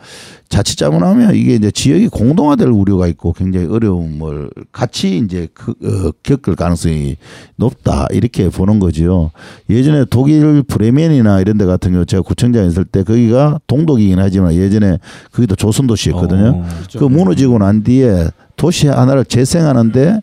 [0.48, 6.56] 자칫 잘못하면 이게 이제 지역이 공동화될 우려가 있고 굉장히 어려움을 같이 이제 그, 어, 겪을
[6.56, 7.16] 가능성이
[7.54, 9.30] 높다 이렇게 보는 거지요.
[9.70, 14.98] 예전에 독일 브레멘이나 이런 데 같은 경우 제가 구청장에 있을 때 거기가 동독이긴 하지만 예전에
[15.32, 16.48] 거기도 조선 도시였거든요.
[16.48, 16.68] 어.
[16.78, 16.98] 그렇죠.
[16.98, 18.28] 그 무너지고 난 뒤에
[18.60, 20.20] 도시 하나를 재생하는데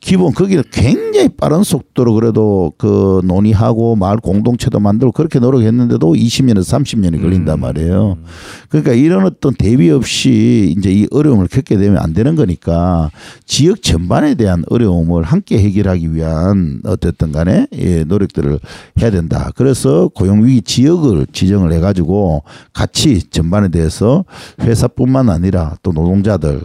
[0.00, 7.20] 기본 거기는 굉장히 빠른 속도로 그래도 그 논의하고 마을 공동체도 만들고 그렇게 노력했는데도 20년에서 30년이
[7.20, 8.18] 걸린단 말이에요.
[8.70, 13.10] 그러니까 이런 어떤 대비 없이 이제 이 어려움을 겪게 되면 안 되는 거니까
[13.44, 18.58] 지역 전반에 대한 어려움을 함께 해결하기 위한 어쨌든 간에 예, 노력들을
[19.00, 19.52] 해야 된다.
[19.54, 24.24] 그래서 고용위기 지역을 지정을 해가지고 같이 전반에 대해서
[24.60, 26.62] 회사뿐만 아니라 또 노동자들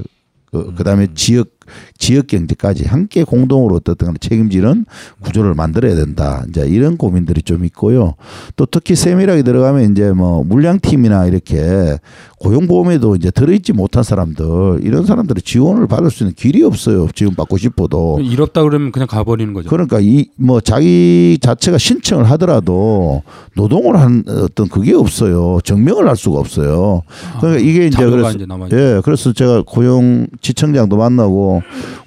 [0.54, 1.53] 그, 그다음에 지역
[1.98, 4.86] 지역 경제까지 함께 공동으로 어떻든 간에 책임지는
[5.22, 6.44] 구조를 만들어야 된다.
[6.50, 8.16] 이제 이런 고민들이 좀 있고요.
[8.56, 11.98] 또 특히 세밀하게 들어가면 이제 뭐 물량팀이나 이렇게
[12.40, 17.08] 고용보험에도 이제 들어있지 못한 사람들 이런 사람들이 지원을 받을 수 있는 길이 없어요.
[17.16, 18.20] 지금 받고 싶어도.
[18.22, 19.70] 이롭다 그러면 그냥 가버리는 거죠.
[19.70, 23.24] 그러니까 이 뭐 자기 자체가 신청을 하더라도
[23.56, 25.60] 노동을 한 어떤 그게 없어요.
[25.64, 27.02] 증명을 할 수가 없어요.
[27.40, 31.53] 그러니까 이게 이제 자료가 그래서 이제 예, 그래서 제가 고용 지청장도 만나고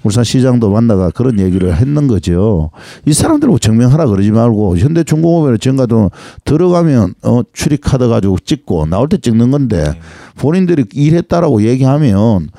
[0.03, 2.71] 울산 시장도 만나가 그런 얘기를 했는 거죠.
[3.05, 6.11] 이 사람들 뭐 증명하라 그러지 말고 현대중공업에 지금 가도
[6.45, 9.99] 들어가면 어 출입 카드 가지고 찍고 나올 때 찍는 건데
[10.37, 12.49] 본인들이 일했다라고 얘기하면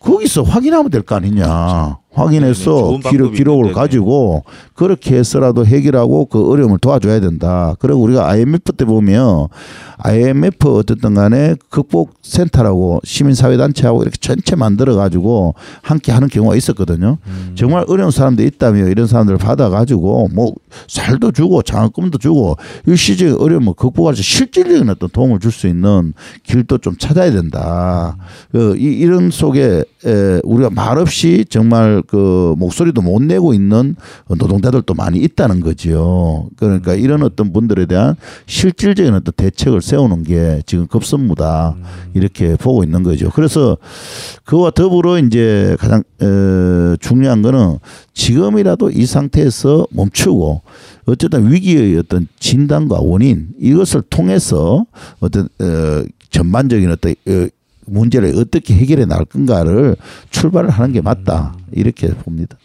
[0.00, 1.98] 거기서 확인하면 될 거 아니냐.
[2.16, 3.72] 확인해서 네네, 좋은 기록, 기록을 네.
[3.72, 4.44] 가지고
[4.74, 7.74] 그렇게 해서라도 해결하고 그 어려움을 도와줘야 된다.
[7.78, 9.48] 그리고 우리가 IMF 때 보면
[9.98, 17.18] IMF 어쨌든 간에 극복센터라고 시민사회단체하고 이렇게 전체 만들어가지고 함께 하는 경우가 있었거든요.
[17.26, 17.52] 음.
[17.56, 20.54] 정말 어려운 사람들 있다며 이런 사람들을 받아가지고 뭐
[20.88, 22.56] 살도 주고 장학금도 주고
[22.86, 26.12] 일시적인 어려움을 극복할 수 실질적인 어떤 도움을 줄 수 있는
[26.42, 28.18] 길도 좀 찾아야 된다.
[28.52, 33.96] 그 이, 이런 속에 에, 우리가 말없이 정말 그 목소리도 못 내고 있는
[34.28, 36.48] 노동자들도 많이 있다는 거지요.
[36.56, 41.76] 그러니까 이런 어떤 분들에 대한 실질적인 어떤 대책을 세우는 게 지금 급선무다
[42.14, 43.30] 이렇게 보고 있는 거죠.
[43.30, 43.76] 그래서
[44.44, 47.78] 그와 더불어 이제 가장 어, 중요한 거는
[48.14, 50.62] 지금이라도 이 상태에서 멈추고
[51.06, 54.86] 어쨌든 위기의 어떤 진단과 원인 이것을 통해서
[55.20, 57.46] 어떤 어, 전반적인 어떤 어,
[57.86, 59.96] 문제를 어떻게 해결해 나갈 건가를
[60.30, 62.56] 출발을 하는 게 맞다 이렇게 봅니다.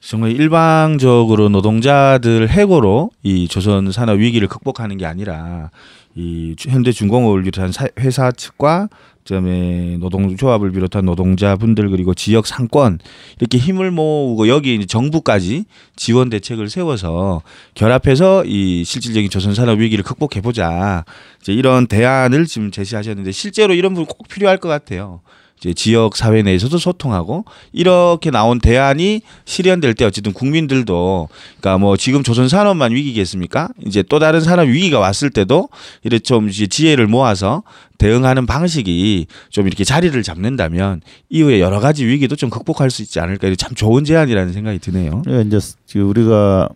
[0.00, 5.70] 정말 일방적으로 노동자들 해고로 이 조선 산업 위기를 극복하는 게 아니라
[6.14, 8.88] 이 현대 중공업을 비롯한 사- 회사 측과
[9.24, 12.98] 그다음에 노동조합을 비롯한 노동자분들 그리고 지역 상권
[13.38, 17.42] 이렇게 힘을 모으고 여기 이제 정부까지 지원 대책을 세워서
[17.74, 21.04] 결합해서 이 실질적인 조선 산업 위기를 극복해 보자.
[21.42, 25.20] 이제 이런 대안을 지금 제시하셨는데 실제로 이런 부분 꼭 필요할 것 같아요.
[25.60, 31.28] 이제 지역 사회 내에서도 소통하고 이렇게 나온 대안이 실현될 때 어쨌든 국민들도
[31.60, 33.68] 그러니까 뭐 지금 조선 산업만 위기겠습니까?
[33.86, 35.68] 이제 또 다른 산업 위기가 왔을 때도
[36.02, 37.62] 이렇게 좀 지혜를 모아서
[37.98, 43.54] 대응하는 방식이 좀 이렇게 자리를 잡는다면 이후에 여러 가지 위기도 좀 극복할 수 있지 않을까
[43.56, 45.22] 참 좋은 제안이라는 생각이 드네요.
[45.24, 46.68] 그러니까 이제 우리가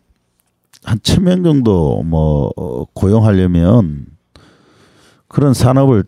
[0.84, 4.04] 한 천 명 정도 뭐 어, 고용하려면
[5.28, 6.04] 그런 산업을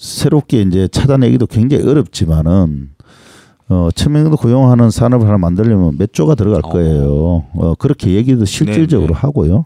[0.00, 2.90] 새롭게 이제 찾아내기도 굉장히 어렵지만은
[3.68, 6.68] 어, 천명 정도 고용하는 산업을 하나 만들려면 몇 조가 들어갈 어.
[6.70, 7.44] 거예요.
[7.52, 9.20] 어, 그렇게 얘기도 실질적으로 네, 네.
[9.20, 9.64] 하고요.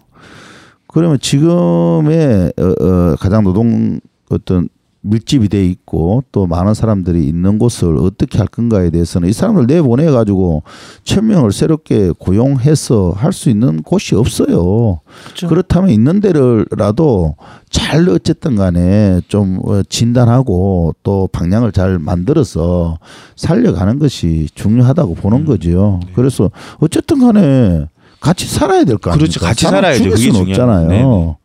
[0.89, 4.68] 그러면 지금의 어, 어, 가장 노동 어떤
[5.07, 10.11] 밀집이 돼 있고 또 많은 사람들이 있는 곳을 어떻게 할 건가에 대해서는 이 사람을 내보내
[10.11, 10.62] 가지고
[11.05, 15.00] 천 명을 새롭게 고용해서 할 수 있는 곳이 없어요.
[15.24, 15.48] 그렇죠.
[15.48, 17.34] 그렇다면 있는 데를라도
[17.68, 22.98] 잘 어쨌든 간에 좀 어, 진단하고 또 방향을 잘 만들어서
[23.36, 26.00] 살려가는 것이 중요하다고 보는 음, 거죠.
[26.07, 26.12] 네.
[26.14, 27.86] 그래서 어쨌든 간에
[28.20, 29.16] 같이 살아야 될 거 아닙니까?
[29.18, 29.40] 그렇죠.
[29.40, 30.16] 같이 살아야죠.
[30.16, 31.36] 죽일 그게 없잖아요.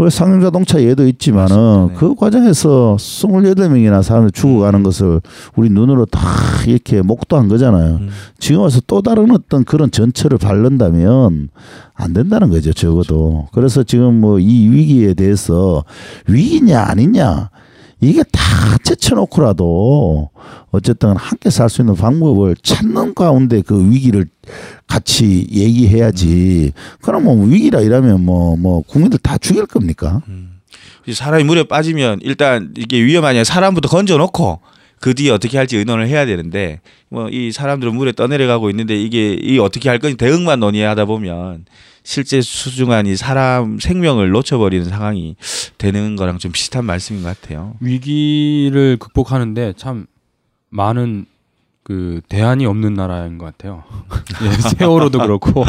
[0.00, 1.92] 우리 상용자동차 예도 있지만은 맞습니다.
[1.92, 1.94] 네.
[1.98, 5.20] 그 과정에서 28명이나 사람이 죽어가는 것을
[5.56, 6.20] 우리 눈으로 다
[6.66, 7.96] 이렇게 목도한 거잖아요.
[7.96, 8.08] 음.
[8.38, 11.50] 지금 와서 또 다른 어떤 그런 전철을 밟는다면
[11.92, 13.48] 안 된다는 거죠, 적어도.
[13.52, 15.84] 그래서 지금 뭐 이 위기에 대해서
[16.26, 17.50] 위기냐 아니냐
[18.00, 18.40] 이게 다
[18.82, 20.30] 제쳐놓고라도
[20.70, 24.26] 어쨌든 함께 살 수 있는 방법을 찾는 가운데 그 위기를
[24.86, 26.72] 같이 얘기해야지.
[27.02, 30.22] 그럼 뭐 위기라 이러면 뭐뭐 국민들 다 죽일 겁니까?
[31.10, 34.60] 사람이 물에 빠지면 일단 이게 위험하냐 사람부터 건져놓고
[35.00, 39.58] 그 뒤에 어떻게 할지 의논을 해야 되는데 뭐 이 사람들은 물에 떠내려가고 있는데 이게 이
[39.58, 41.64] 어떻게 할 건지 대응만 논의하다 보면
[42.10, 45.36] 실제 수중한 이 사람 생명을 놓쳐버리는 상황이
[45.78, 47.74] 되는 거랑 좀 비슷한 말씀인 것 같아요.
[47.78, 50.06] 위기를 극복하는데 참
[50.70, 51.26] 많은
[51.84, 53.84] 그 대안이 없는 나라인 것 같아요.
[54.42, 55.64] 예, 세월호도 그렇고.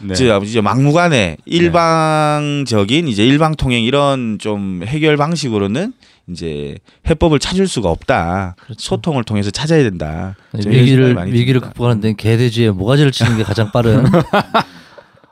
[0.00, 0.12] 네.
[0.12, 5.94] 이제 이제 막무가내 일방적인 이제 일방 통행 이런 좀 해결 방식으로는
[6.30, 6.76] 이제
[7.08, 8.56] 해법을 찾을 수가 없다.
[8.58, 8.78] 그렇죠.
[8.78, 10.36] 소통을 통해서 찾아야 된다.
[10.52, 11.68] 위기를 위기를 듭니다.
[11.68, 14.04] 극복하는 데는 개돼지에 모가지를 치는 게 가장 빠른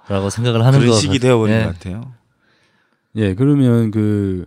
[0.09, 1.64] 라고 생각을 하는 그런 거 식이 되어버린 예.
[1.64, 2.12] 것 같아요.
[3.16, 4.46] 예, 그러면 그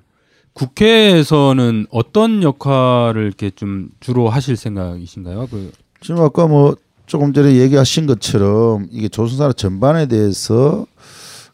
[0.53, 5.47] 국회에서는 어떤 역할을 이렇게 좀 주로 하실 생각이신가요?
[5.47, 10.85] 그 지금 아까 뭐 조금 전에 얘기하신 것처럼 이게 조선사라 전반에 대해서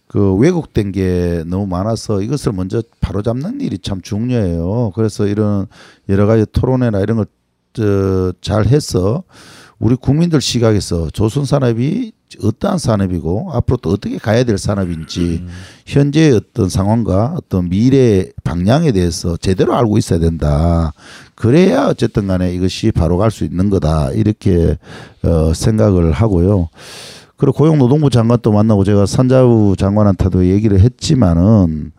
[0.07, 4.91] 그 왜곡된 게 너무 많아서 이것을 먼저 바로잡는 일이 참 중요해요.
[4.95, 5.67] 그래서 이런
[6.09, 7.27] 여러 가지 토론회나 이런 걸
[8.41, 9.23] 잘 해서
[9.79, 15.45] 우리 국민들 시각에서 조선 산업이 어떠한 산업이고 앞으로 또 어떻게 가야 될 산업인지
[15.85, 20.91] 현재의 어떤 상황과 어떤 미래 방향에 대해서 제대로 알고 있어야 된다.
[21.35, 24.11] 그래야 어쨌든 간에 이것이 바로 갈 수 있는 거다.
[24.11, 24.77] 이렇게
[25.23, 26.69] 어 생각을 하고요.
[27.37, 31.91] 그리고 고용노동부 장관도 만나고 제가 산자부 장관한테도 얘기를 했지만은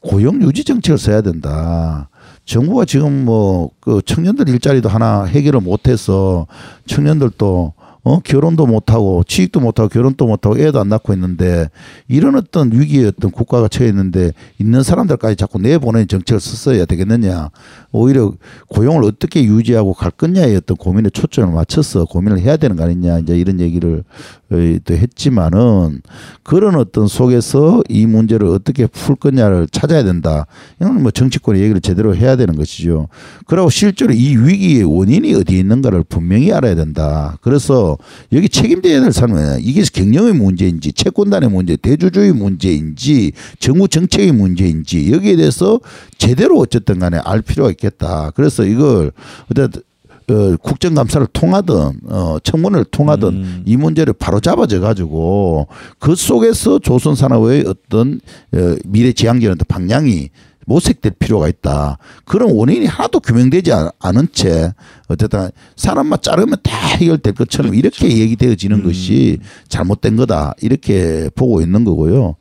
[0.00, 2.08] 고용 유지 정책을 써야 된다.
[2.48, 6.46] 정부가 지금 뭐 그 청년들 일자리도 하나 해결을 못해서
[6.86, 7.72] 청년들도
[8.04, 11.68] 어 결혼도 못하고 취직도 못하고 결혼도 못하고 애도 안 낳고 있는데
[12.06, 17.48] 이런 어떤 위기에 어떤 국가가 처해 있는데 있는 사람들까지 자꾸 내보내는 정책을 썼어야 되겠느냐.
[17.92, 18.32] 오히려
[18.68, 23.20] 고용을 어떻게 유지하고 갈 거냐에 어떤 고민에 초점을 맞춰서 고민을 해야 되는 거 아니냐.
[23.20, 24.04] 이제 이런 얘기를
[24.50, 26.00] 했지만은
[26.42, 30.46] 그런 어떤 속에서 이 문제를 어떻게 풀 거냐를 찾아야 된다.
[30.80, 33.08] 이건 뭐 정치권의 얘기를 제대로 해야 되는 것이죠.
[33.46, 37.36] 그리고 실제로 이 위기의 원인이 어디에 있는가를 분명히 알아야 된다.
[37.42, 37.98] 그래서
[38.32, 45.36] 여기 책임져야 될 사람은 이게 경영의 문제인지 채권단의 문제, 대주주의 문제인지 정부 정책의 문제인지 여기에
[45.36, 45.80] 대해서
[46.16, 48.30] 제대로 어쨌든 간에 알 필요가 있겠다.
[48.34, 49.12] 그래서 이걸
[49.50, 49.82] 어쨌든
[50.30, 51.74] 어, 국정감사를 통하든
[52.08, 53.62] 어, 청문회를 통하든 음.
[53.64, 55.68] 이 문제를 바로 잡아져 가지고
[55.98, 58.20] 그 속에서 조선 산업의 어떤
[58.54, 60.28] 어, 미래 지향적인 방향이
[60.66, 61.96] 모색될 필요가 있다.
[62.26, 64.74] 그런 원인이 하나도 규명되지 않- 않은 채
[65.08, 70.52] 어쨌든 사람만 자르면 다 해결될 것처럼 이렇게 얘기되어지는 것이 잘못된 거다.
[70.60, 72.34] 이렇게 보고 있는 거고요.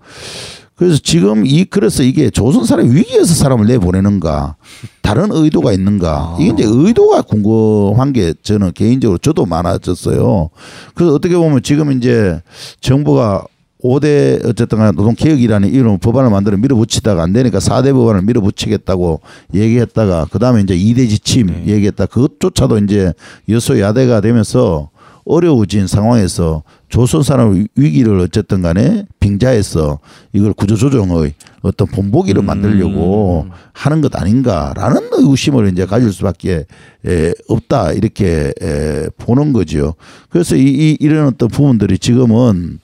[0.77, 4.55] 그래서 지금 이 그래서 이게 조선 사람 위기에서 사람을 내보내는가
[5.01, 10.49] 다른 의도가 있는가 이게 이제 의도가 궁금한 게 저는 개인적으로 저도 많아졌어요.
[10.93, 12.39] 그래서 어떻게 보면 지금 이제
[12.79, 13.45] 정부가
[13.83, 19.21] 5대 어쨌든 간에 노동개혁이라는 이름 법안을 만들어 밀어붙이다가 안 되니까 4대 법안을 밀어붙이겠다고
[19.55, 22.05] 얘기했다가 그다음에 이제 2대 지침 얘기했다.
[22.05, 23.13] 그것조차도 이제
[23.49, 24.89] 여소야대가 되면서
[25.25, 29.99] 어려워진 상황에서 조선 산업 위기를 어쨌든 간에 빙자해서
[30.31, 36.65] 이걸 구조조정의 어떤 본보기를 만들려고 하는 것 아닌가라는 의구심을 이제 가질 수밖에
[37.05, 39.95] 에, 없다 이렇게 에, 보는 거죠.
[40.29, 42.79] 그래서 이, 이 이런 어떤 부분들이 지금은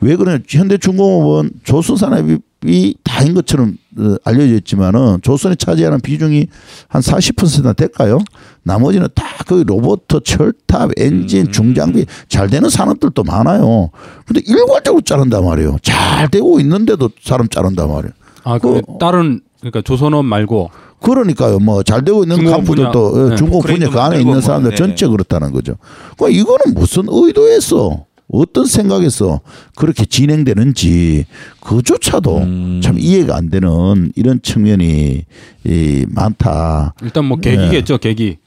[0.00, 2.38] 왜 그러냐 현대중공업은 조선 산업이
[3.04, 6.46] 다인 것처럼 어, 알려져 있지만은 조선이 차지하는 비중이
[6.88, 8.18] 한 40%나 될까요?
[8.62, 13.88] 나머지는 다 그 로봇, 철탑, 엔진, 중장비 잘 되는 산업들도 많아요.
[14.26, 15.78] 근데 일괄적으로 자른단 말이에요.
[15.80, 18.12] 잘 되고 있는데도 사람 자른단 말이에요.
[18.44, 21.60] 아, 그 다른 그러니까 조선업 말고 그러니까요.
[21.60, 23.24] 뭐 잘 되고 있는 간부들도 분야.
[23.24, 23.60] 어, 네.
[23.62, 25.12] 분야 그 안에 있는 사람들 뭐, 전체 네.
[25.12, 25.76] 그렇다는 거죠.
[26.18, 29.40] 그러니까 이거는 무슨 의도에서 어떤 생각에서
[29.74, 31.24] 그렇게 진행되는지
[31.60, 32.80] 그조차도 음.
[32.82, 35.24] 참 이해가 안 되는 이런 측면이
[35.64, 36.94] 이 많다.
[37.02, 38.38] 일단 뭐 계기겠죠, 계기.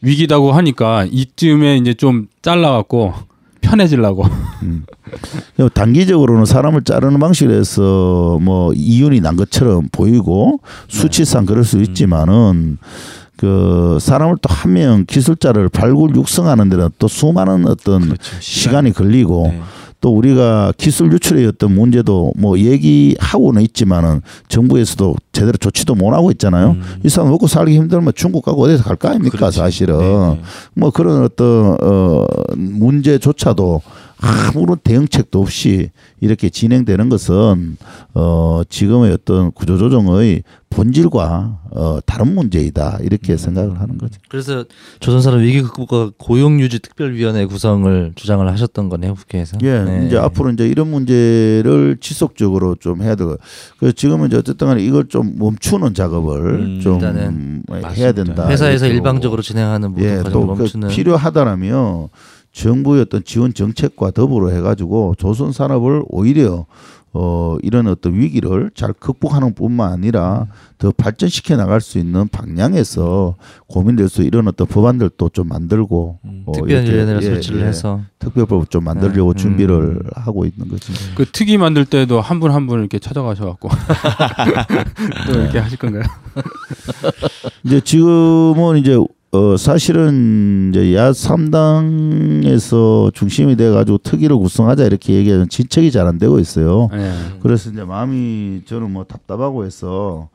[0.00, 3.14] 위기다고 하니까 이쯤에 이제 좀 잘라갖고
[3.60, 4.24] 편해지려고.
[5.74, 12.78] 단기적으로는 사람을 자르는 방식에서 뭐 이윤이 난 것처럼 보이고 수치상 그럴 수 있지만은
[13.42, 18.22] 그 사람을 또 한 명 기술자를 발굴 육성하는 데는 또 수많은 어떤 그렇죠.
[18.38, 19.60] 시간 이 걸리고 네.
[20.00, 26.70] 또 우리가 기술 유출의 어떤 문제도 뭐 얘기하고는 있지만은 정부에서도 제대로 조치도 못 하고 있잖아요.
[26.72, 26.82] 음.
[27.04, 29.58] 이 사람 먹고 살기 힘들면 중국 가고 어디서 갈거 아닙니까 그렇지.
[29.58, 29.98] 사실은.
[29.98, 30.40] 네, 네.
[30.74, 32.24] 뭐 그런 어떤 어
[32.56, 33.82] 문제조차도
[34.22, 37.76] 아무런 대응책도 없이 이렇게 진행되는 것은
[38.14, 43.04] 어 지금의 어떤 구조조정의 본질과 어 다른 문제이다 음.
[43.04, 44.18] 이렇게 생각을 하는 거죠.
[44.28, 44.64] 그래서
[45.00, 49.58] 조선산업 위기 극복과 고용 유지 특별위원회 구성을 주장을 하셨던 거네요 국회에서.
[49.62, 50.06] 예, 네.
[50.06, 53.36] 이제 앞으로 이제 이런 문제를 지속적으로 좀 해야 되고,
[53.78, 57.10] 그래서 지금은 이제 어쨌든 간에 이걸 좀 멈추는 작업을 음, 좀 해야
[57.66, 58.12] 맞습니다.
[58.12, 58.48] 된다.
[58.48, 60.88] 회사에서 일방적으로 진행하는 모든 예, 과정을 또그 멈추는.
[60.88, 62.08] 필요하다라면
[62.52, 66.66] 정부의 어떤 지원 정책과 더불어 해가지고 조선 산업을 오히려
[67.14, 70.46] 어 이런 어떤 위기를 잘 극복하는 뿐만 아니라
[70.78, 73.34] 더 발전시켜 나갈 수 있는 방향에서
[73.66, 77.66] 고민될 수 이런 어떤 법안들도 좀 만들고 음, 어, 특별위원회를 예, 설치를 예.
[77.66, 79.42] 해서 특별법 좀 만들려고 네.
[79.42, 80.00] 준비를 음.
[80.14, 80.90] 하고 있는 거지.
[81.14, 83.68] 그 특위 만들 때도 한분 한 분 이렇게 찾아가셔갖고
[85.26, 86.04] 또 이렇게 하실 건가요?
[87.64, 88.96] 이제 지금은 이제
[89.34, 96.18] 어 사실은 이제 야 3당에서 중심이 돼 가지고 특위를 구성하자 이렇게 얘기하는 진척이 잘 안
[96.18, 96.90] 되고 있어요.
[96.92, 97.10] 네.
[97.40, 100.28] 그래서 이제 마음이 저는 뭐 답답하고 해서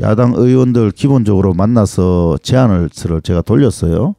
[0.00, 2.90] 야당 의원들 기본적으로 만나서 제안을
[3.22, 4.16] 제가 돌렸어요.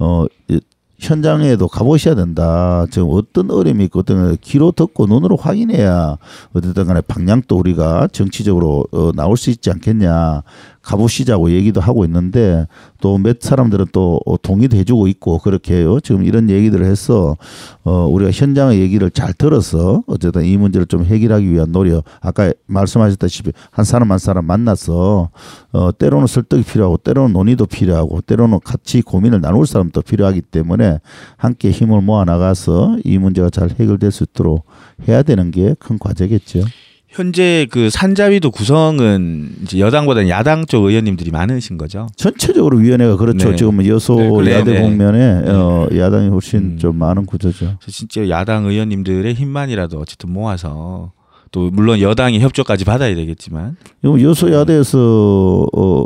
[0.00, 0.58] 어 이-
[1.00, 2.84] 현장에도 가보셔야 된다.
[2.90, 6.16] 지금 어떤 어려움이 있고 어떤 귀로 듣고 눈으로 확인해야
[6.54, 10.42] 어쨌든 간에 방향도 우리가 정치적으로 어, 나올 수 있지 않겠냐.
[10.88, 12.66] 가보시자고 얘기도 하고 있는데
[13.00, 15.98] 또 몇 사람들은 또 어, 동의도 해주고 있고 그렇게 해요.
[16.00, 17.36] 지금 이런 얘기들을 해서
[17.84, 22.04] 어, 우리가 현장의 얘기를 잘 들어서 어쨌든 이 문제를 좀 해결하기 위한 노력.
[22.20, 25.30] 아까 말씀하셨다시피 한 사람 한 사람 만나서
[25.72, 31.00] 어, 때로는 설득이 필요하고 때로는 논의도 필요하고 때로는 같이 고민을 나눌 사람도 필요하기 때문에
[31.36, 34.64] 함께 힘을 모아 나가서 이 문제가 잘 해결될 수 있도록
[35.06, 36.60] 해야 되는 게 큰 과제겠죠.
[37.08, 42.06] 현재 그 산자위도 구성은 이제 여당보다는 야당 쪽 의원님들이 많으신 거죠.
[42.16, 43.50] 전체적으로 위원회가 그렇죠.
[43.50, 43.56] 네.
[43.56, 44.82] 지금 여소 네, 그래, 야대 네.
[44.82, 46.78] 국면에 어, 야당이 훨씬 음.
[46.78, 47.78] 좀 많은 구조죠.
[47.86, 51.12] 진짜 야당 의원님들의 힘만이라도 어쨌든 모아서
[51.50, 56.04] 또 물론 여당이 협조까지 받아야 되겠지만 이거 여소 야대에서 어,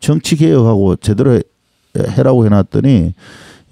[0.00, 1.42] 정치 개혁하고 제대로 해-
[1.96, 3.14] 해라고 해놨더니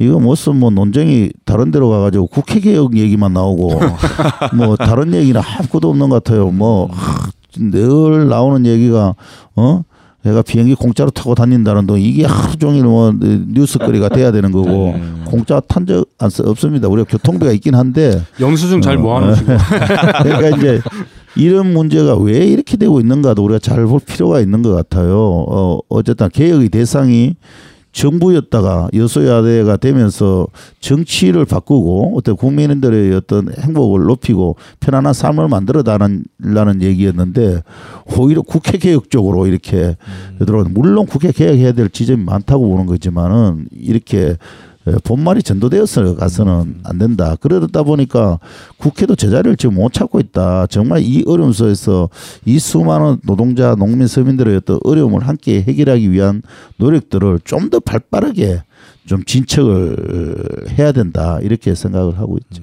[0.01, 3.81] 이거 무슨 뭐 논쟁이 다른 데로 가가지고 국회 개혁 얘기만 나오고
[4.57, 6.51] 뭐 다른 얘기는 아무것도 없는 것 같아요.
[6.51, 9.15] 뭐늘 나오는 얘기가
[9.57, 9.83] 어
[10.23, 15.25] 내가 비행기 공짜로 타고 다닌다는 동 이게 하루 종일 뭐 뉴스거리가 돼야 되는 거고 음.
[15.27, 16.07] 공짜 탄 적
[16.45, 16.89] 없습니다.
[16.89, 19.47] 우리가 교통비가 있긴 한데 영수증 잘 어, 모아놓으시고
[20.23, 20.81] 그러니까 이제
[21.37, 25.17] 이런 문제가 왜 이렇게 되고 있는가도 우리가 잘 볼 필요가 있는 것 같아요.
[25.49, 27.37] 어, 어쨌든 개혁의 대상이
[27.93, 30.47] 정부였다가 여소야대가 되면서
[30.81, 37.63] 정치를 바꾸고 어떤 국민들의 어떤 행복을 높이고 편안한 삶을 만들어 달라는 얘기였는데
[38.17, 39.97] 오히려 국회 개혁 쪽으로 이렇게
[40.39, 44.37] 들어오는 물론 국회 개혁해야 될 지점이 많다고 보는 거지만은 이렇게 예,
[45.05, 47.37] 본말이 전도되어서 가서는 안 된다.
[47.41, 48.39] 그러다 보니까
[48.79, 50.67] 국회도 제자리를 지금 못 찾고 있다.
[50.69, 52.09] 정말 이 어려움 속에서
[52.47, 56.43] 이 수많은 노동자, 농민, 서민들의 어떤 어려움을 함께 해결하기 위한
[56.79, 58.63] 노력들을 좀 더 발빠르게
[59.07, 61.39] 좀 진척을 해야 된다.
[61.43, 62.63] 이렇게 생각을 하고 있죠.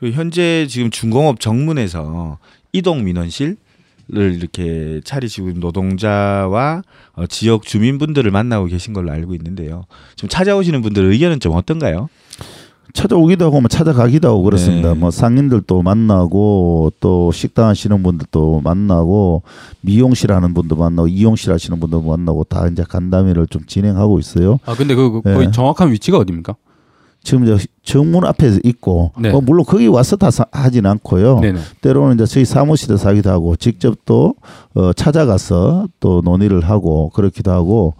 [0.00, 2.38] 그리고 현재 지금 중공업 정문에서
[2.72, 3.56] 이동 민원실
[4.16, 6.82] 을 이렇게 차리시고 노동자와
[7.12, 9.84] 어, 지역 주민분들을 만나고 계신 걸로 알고 있는데요.
[10.16, 12.08] 지금 찾아오시는 분들 의견은 좀 어떤가요?
[12.94, 14.94] 찾아오기도 하고 뭐 찾아가기도 하고 그렇습니다.
[14.94, 14.98] 네.
[14.98, 19.42] 뭐 상인들도 만나고 또 식당 하시는 분들도 만나고
[19.82, 24.58] 미용실 하는 분도 만나고 이용실 하시는 분도 만나고 다 이제 간담회를 좀 진행하고 있어요.
[24.64, 25.52] 아 근데 그, 그 거의 네.
[25.52, 26.56] 정확한 위치가 어디입니까?
[27.28, 29.30] 지금 이제 정문 앞에 있고 네.
[29.30, 31.40] 뭐 물론 거기 와서 다 사- 하진 않고요.
[31.40, 31.60] 네네.
[31.82, 34.34] 때로는 이제 저희 사무실에서 하기도 하고 직접 또
[34.74, 37.94] 어, 찾아가서 또 논의를 하고 그렇기도 하고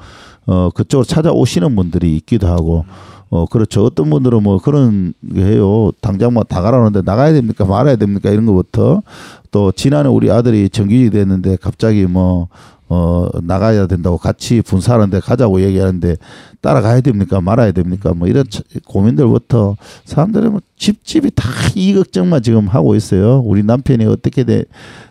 [0.47, 2.87] 어 그쪽으로 찾아오시는 분들이 있기도 하고
[3.29, 3.85] 어 그렇죠.
[3.85, 5.91] 어떤 분들은 뭐 그런 게 해요.
[6.01, 9.03] 당장 뭐다 가라는데 나가야 됩니까 말아야 됩니까 이런 것부터
[9.51, 12.49] 또 지난해 우리 아들이 정규직이 됐는데 갑자기 뭐
[12.91, 16.17] 어 나가야 된다고 같이 분사하는데 가자고 얘기하는데
[16.63, 19.77] 따라가야 됩니까 말아야 됩니까 뭐 이런 차- 고민들부터
[20.07, 23.41] 사람들은 뭐 집집이 다 이 걱정만 지금 하고 있어요.
[23.45, 24.65] 우리 남편이 어떻게 돼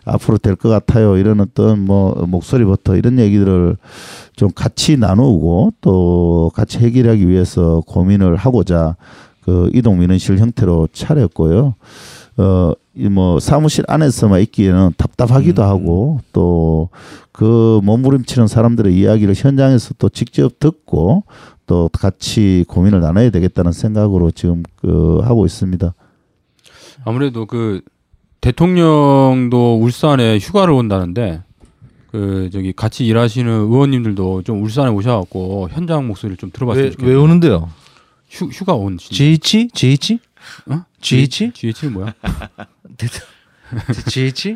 [0.04, 1.16] 앞으로 될 것 같아요.
[1.16, 3.76] 이런 어떤 뭐 목소리부터 이런 얘기들을
[4.36, 8.96] 좀 같이 나누고 또 같이 해결하기 위해서 고민을 하고자
[9.44, 11.74] 그 이동 민원실 형태로 차렸고요.
[12.38, 16.88] 어, 이뭐 사무실 안에서만 있기에는 답답하기도 하고 또
[17.38, 21.22] 그 몸부림치는 사람들의 이야기를 현장에서 또 직접 듣고
[21.68, 25.94] 또 같이 고민을 나눠야 되겠다는 생각으로 지금 그 하고 있습니다.
[27.04, 27.80] 아무래도 그
[28.40, 31.44] 대통령도 울산에 휴가를 온다는데
[32.10, 37.08] 그 저기 같이 일하시는 의원님들도 좀 울산에 오셔갖고 현장 목소리를 좀 들어봤으면 왜, 좋겠어요.
[37.08, 37.68] 왜 오는데요?
[38.28, 39.68] 휴, 휴가 온 GH?
[39.72, 40.18] GH?
[40.66, 40.84] 어?
[41.00, 41.52] GH?
[41.52, 42.14] GH는 뭐야?
[44.08, 44.54] GH?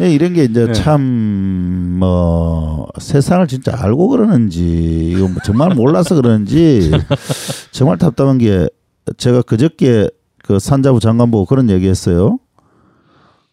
[0.00, 0.72] 예, 이런 게 이제 네.
[0.72, 6.90] 참뭐 세상을 진짜 알고 그러는지 이거 뭐 정말 몰라서 그러는지
[7.72, 8.68] 정말 답답한 게
[9.16, 10.08] 제가 그저께
[10.42, 12.38] 그 산자부 장관 보고 그런 얘기했어요.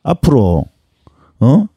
[0.03, 0.65] 앞으로
[1.39, 1.67] 어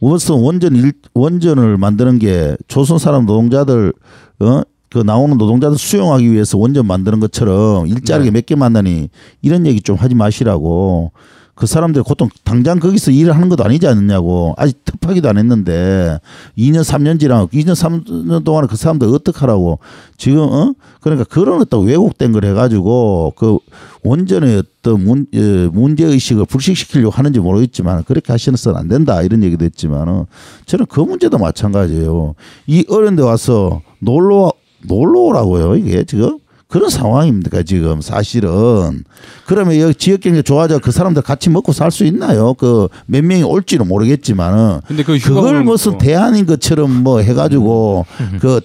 [0.00, 3.92] 무슨 원전 일, 원전을 만드는 게 조선 사람 노동자들
[4.40, 9.08] 어 그 나오는 노동자들 수용하기 위해서 원전 만드는 것처럼 일자리가 몇개 만나니
[9.42, 11.12] 이런 얘기 좀 하지 마시라고.
[11.58, 14.54] 그 사람들 보통 당장 거기서 일을 하는 것도 아니지 않느냐고.
[14.56, 16.20] 아직 특파기도 안 했는데
[16.56, 19.80] 2년 3년 지나고 2년 3년 동안에 그 사람들 어떡하라고.
[20.16, 20.72] 지금 어?
[21.00, 23.58] 그러니까 그런 어떤 왜곡된 걸 해가지고 그
[24.04, 29.20] 원전의 어떤 문, 예, 문제 의식을 불식시키려고 하는지 모르겠지만 그렇게 하시는선 안 된다.
[29.22, 30.26] 이런 얘기도 했지만은
[30.64, 32.36] 저는 그 문제도 마찬가지예요.
[32.68, 34.52] 이 어른데 와서 놀러
[34.82, 39.02] 놀러 오라고요 이게 지금 그런 상황입니까 지금 사실은
[39.46, 42.52] 그러면 여기 지역 경제 좋아져 그 사람들 같이 먹고 살 수 있나요?
[42.52, 48.04] 그 몇 명이 올지는 모르겠지만은 근데 그 그걸 무슨 대안인 것처럼 뭐 해가지고
[48.40, 48.60] 그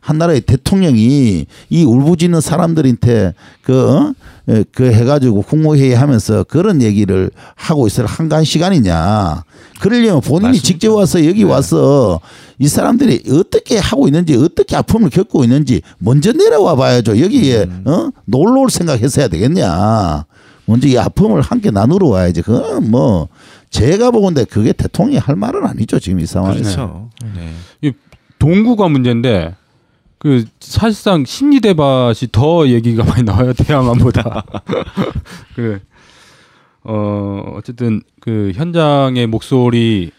[0.00, 4.14] 한 나라의 대통령이 이 울부짖는 사람들한테 그, 어?
[4.48, 9.44] 예, 그 해가지고 국무회의 하면서 그런 얘기를 하고 있을 한간 시간이냐.
[9.80, 10.66] 그러려면 본인이 맞습니다.
[10.66, 11.50] 직접 와서 여기 네.
[11.50, 12.20] 와서
[12.58, 17.18] 이 사람들이 어떻게 하고 있는지 어떻게 아픔을 겪고 있는지 먼저 내려와 봐야죠.
[17.18, 17.84] 여기에 음.
[17.86, 18.10] 어?
[18.26, 20.26] 놀러 올 생각 했어야 되겠냐.
[20.66, 22.42] 먼저 이 아픔을 함께 나누러 와야지.
[22.42, 23.28] 그건 뭐
[23.70, 25.98] 제가 보건데 그게 대통령이 할 말은 아니죠.
[25.98, 26.62] 지금 이 상황에서.
[26.62, 27.10] 그렇죠.
[27.34, 27.92] 네.
[28.38, 29.54] 동구가 문제인데
[30.24, 34.44] 그 사실상 심리 대밭이 더 얘기가 많이 나와요 대항암보다
[35.54, 35.82] 그
[36.82, 40.12] 어, 어쨌든 그 현장의 목소리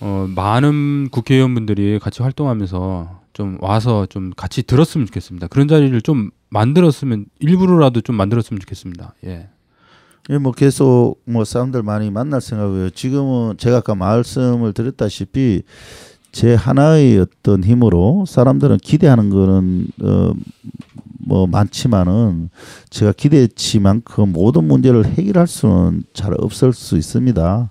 [0.00, 5.48] 어, 많은 국회의원분들이 같이 활동하면서 좀 와서 좀 같이 들었으면 좋겠습니다.
[5.48, 9.14] 그런 자리를 좀 만들었으면 일부러라도 좀 만들었으면 좋겠습니다.
[9.26, 9.48] 예.
[10.30, 12.90] 예, 뭐 계속 뭐 사람들 많이 만날 생각이에요.
[12.90, 15.62] 지금은 제가 아까 말씀을 드렸다시피
[16.32, 20.32] 제 하나의 어떤 힘으로 사람들은 기대하는 거는 어
[21.28, 22.48] 뭐 많지만은
[22.88, 27.70] 제가 기대치만 그 모든 문제를 해결할 수는 잘 없을 수 있습니다.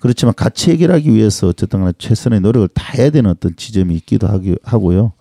[0.00, 4.28] 그렇지만 같이 해결하기 위해서 어쨌든 간에 최선의 노력을 다해야 되는 어떤 지점이 있기도
[4.62, 5.12] 하고요.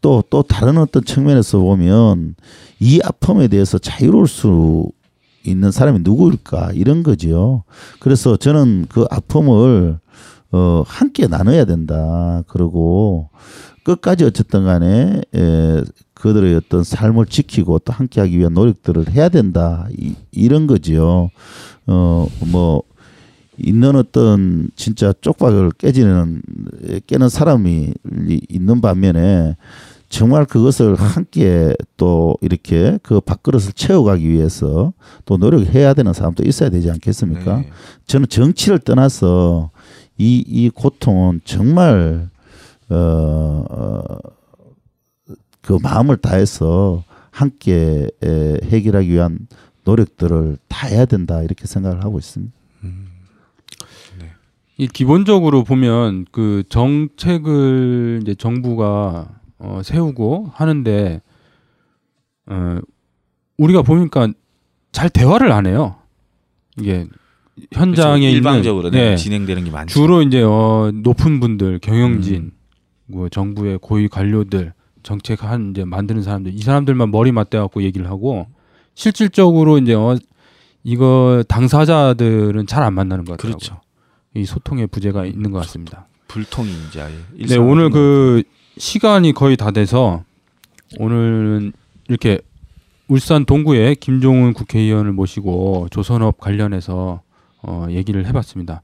[0.00, 2.36] 또, 또 다른 어떤 측면에서 보면
[2.78, 4.88] 이 아픔에 대해서 자유로울 수
[5.44, 7.64] 있는 사람이 누구일까 이런 거지요.
[7.98, 9.98] 그래서 저는 그 아픔을
[10.52, 12.42] 어 함께 나눠야 된다.
[12.46, 13.28] 그리고
[13.84, 15.82] 끝까지 어쨌든 간에 에,
[16.14, 19.86] 그들의 어떤 삶을 지키고 또 함께 하기 위한 노력들을 해야 된다.
[19.96, 21.30] 이, 이런 거지요.
[21.86, 22.82] 어 뭐
[23.58, 26.42] 있는 어떤 진짜 쪽박을 깨지는
[27.06, 27.92] 깨는 사람이
[28.48, 29.56] 있는 반면에
[30.08, 34.92] 정말 그것을 함께 또 이렇게 그 밥그릇을 채워가기 위해서
[35.26, 37.58] 또 노력해야 되는 사람도 있어야 되지 않겠습니까?
[37.58, 37.70] 네.
[38.06, 39.70] 저는 정치를 떠나서
[40.18, 42.28] 이, 이 고통은 정말,
[42.90, 44.18] 어, 어,
[45.62, 49.46] 그 마음을 다해서 함께 에, 해결하기 위한
[49.84, 52.52] 노력들을 다 해야 된다 이렇게 생각을 하고 있습니다.
[54.80, 61.20] 이 기본적으로 보면 그 정책을 이제 정부가 어, 세우고 하는데
[62.46, 62.78] 어,
[63.56, 64.28] 우리가 보니까
[64.92, 65.96] 잘 대화를 안 해요.
[66.78, 67.08] 이게
[67.72, 68.36] 현장에 그렇죠.
[68.36, 69.92] 일방적으로 있는 네, 네, 진행되는 게 많죠.
[69.92, 72.52] 주로 이제 어, 높은 분들 경영진,
[73.06, 78.08] 뭐 정부의 고위 관료들 정책 한 이제 만드는 사람들 이 사람들만 머리 맞대 갖고 얘기를
[78.10, 78.46] 하고
[78.94, 80.16] 실질적으로 이제 어,
[80.84, 83.52] 이거 당사자들은 잘 안 만나는 것 같아요.
[83.52, 83.80] 그렇죠.
[84.34, 86.06] 이 소통의 부재가 있는 것 같습니다.
[86.28, 87.14] 불통이 이제 아예
[87.46, 88.42] 네, 오늘 그
[88.76, 90.22] 시간이 거의 다 돼서
[90.98, 91.72] 오늘은
[92.08, 92.40] 이렇게
[93.08, 97.22] 울산 동구에 김종훈 국회의원을 모시고 조선업 관련해서
[97.62, 98.82] 어, 얘기를 해봤습니다.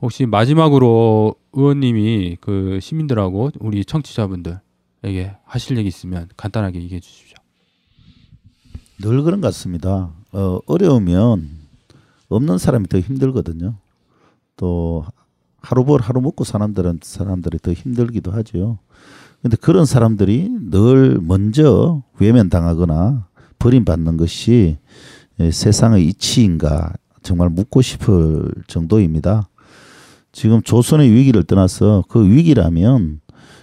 [0.00, 7.36] 혹시 마지막으로 의원님이 그 시민들하고 우리 청취자분들에게 하실 얘기 있으면 간단하게 얘기해 주십시오.
[9.00, 10.10] 늘 그런 것 같습니다.
[10.32, 11.50] 어, 어려우면
[12.28, 13.76] 없는 사람이 더 힘들거든요.
[14.56, 15.04] 또
[15.60, 18.78] 하루 벌 하루 먹고 사람들은 사람들이 더 힘들기도 하죠.
[19.42, 24.78] 근데 그런 사람들이 늘 먼저 외면당하거나 버림받는 것이
[25.38, 26.92] 에, 세상의 이치인가
[27.26, 29.48] 정말 묻고 싶을 정도입니다.
[30.30, 33.20] 지금 조선의 위기를 떠나서 그 위기라면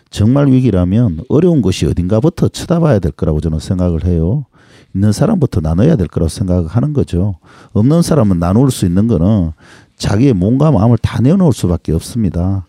[0.09, 4.45] 정말 위기라면 어려운 것이 어딘가부터 쳐다봐야 될 거라고 저는 생각을 해요.
[4.93, 7.36] 있는 사람부터 나눠야 될 거라고 생각하는 거죠.
[7.72, 9.51] 없는 사람은 나눌 수 있는 거는
[9.95, 12.66] 자기의 몸과 마음을 다 내놓을 수밖에 없습니다.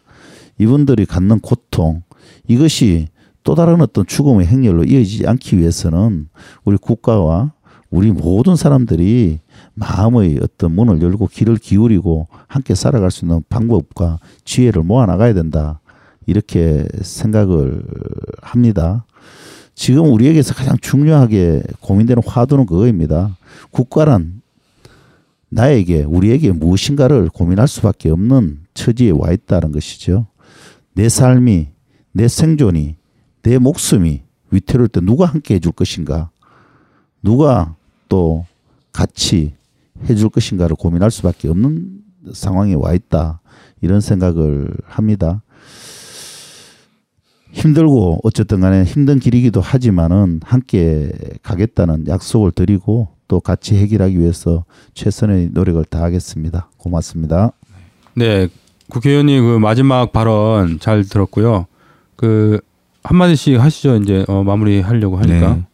[0.59, 2.03] 이분들이 갖는 고통
[2.47, 3.09] 이것이
[3.43, 6.29] 또 다른 어떤 죽음의 행렬로 이어지지 않기 위해서는
[6.65, 7.54] 우리 국가와
[7.95, 9.39] 우리 모든 사람들이
[9.75, 15.79] 마음의 어떤 문을 열고 귀를 기울이고 함께 살아갈 수 있는 방법과 지혜를 모아 나가야 된다.
[16.27, 17.85] 이렇게 생각을
[18.43, 19.07] 합니다.
[19.77, 23.37] 지금 우리에게서 가장 중요하게 고민되는 화두는 그거입니다.
[23.71, 24.43] 국가란
[25.49, 30.27] 나에게 우리에게 무엇인가를 고민할 수밖에 없는 처지에 와 있다는 것이죠.
[30.95, 31.69] 내 삶이
[32.11, 32.97] 내 생존이
[33.43, 36.31] 내 목숨이 위태로울 때 누가 함께 해줄 것인가,
[37.23, 37.77] 누가
[38.15, 38.47] 또
[38.93, 39.55] 같이
[40.09, 41.99] 해줄 것인가를 고민할 수밖에 없는
[42.33, 43.41] 상황에 와 있다
[43.81, 45.43] 이런 생각을 합니다.
[47.51, 51.11] 힘들고 어쨌든 간에 힘든 길이기도 하지만은 함께
[51.43, 56.71] 가겠다는 약속을 드리고 또 같이 해결하기 위해서 최선의 노력을 다하겠습니다.
[56.77, 57.51] 고맙습니다.
[58.15, 58.47] 네,
[58.91, 61.67] 국회의원님 그 마지막 발언 잘 들었고요.
[62.15, 62.61] 그
[63.03, 63.97] 한마디씩 하시죠.
[63.97, 65.55] 이제 어, 마무리하려고 하니까.
[65.55, 65.67] 네.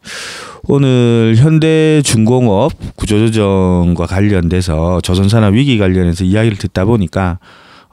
[0.73, 7.39] 오늘 현대중공업 구조조정과 관련돼서 조선산업 위기 관련해서 이야기를 듣다 보니까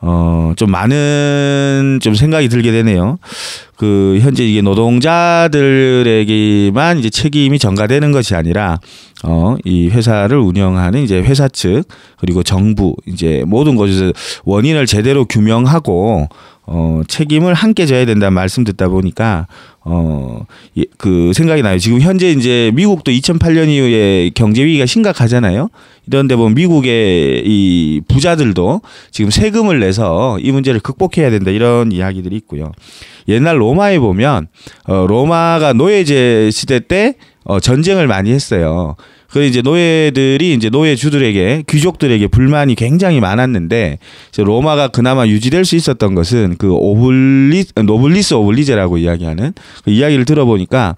[0.01, 3.18] 어, 좀 많은 좀 생각이 들게 되네요.
[3.76, 5.59] 그 현재 이게 노동자들에게만
[7.01, 8.79] 이제 책임이 전가되는 것이 아니라
[9.24, 11.83] 어, 이 회사를 운영하는 이제 회사 측
[12.20, 14.12] 그리고 정부 이제 모든 곳에서
[14.45, 16.29] 원인을 제대로 규명하고
[16.70, 19.49] 어, 책임을 함께 져야 된다는 말씀 듣다 보니까
[19.91, 20.45] 어,
[20.76, 21.78] 예, 그 생각이 나요.
[21.78, 25.70] 지금 현재 이제 미국도 2008년 이후에 경제 위기가 심각하잖아요.
[26.07, 32.70] 이런데 보면 미국의 이 부자들도 지금 세금을 내서 이 문제를 극복해야 된다 이런 이야기들이 있고요.
[33.28, 34.49] 옛날 로마에 보면
[34.84, 37.14] 어, 로마가 노예제 시대 때
[37.45, 38.95] 어, 전쟁을 많이 했어요.
[39.31, 43.99] 그 이제 노예들이 이제 노예주들에게 귀족들에게 불만이 굉장히 많았는데
[44.31, 49.53] 이제 로마가 그나마 유지될 수 있었던 것은 그 오블리 노블리스 오블리제라고 이야기하는
[49.85, 50.97] 그 이야기를 들어보니까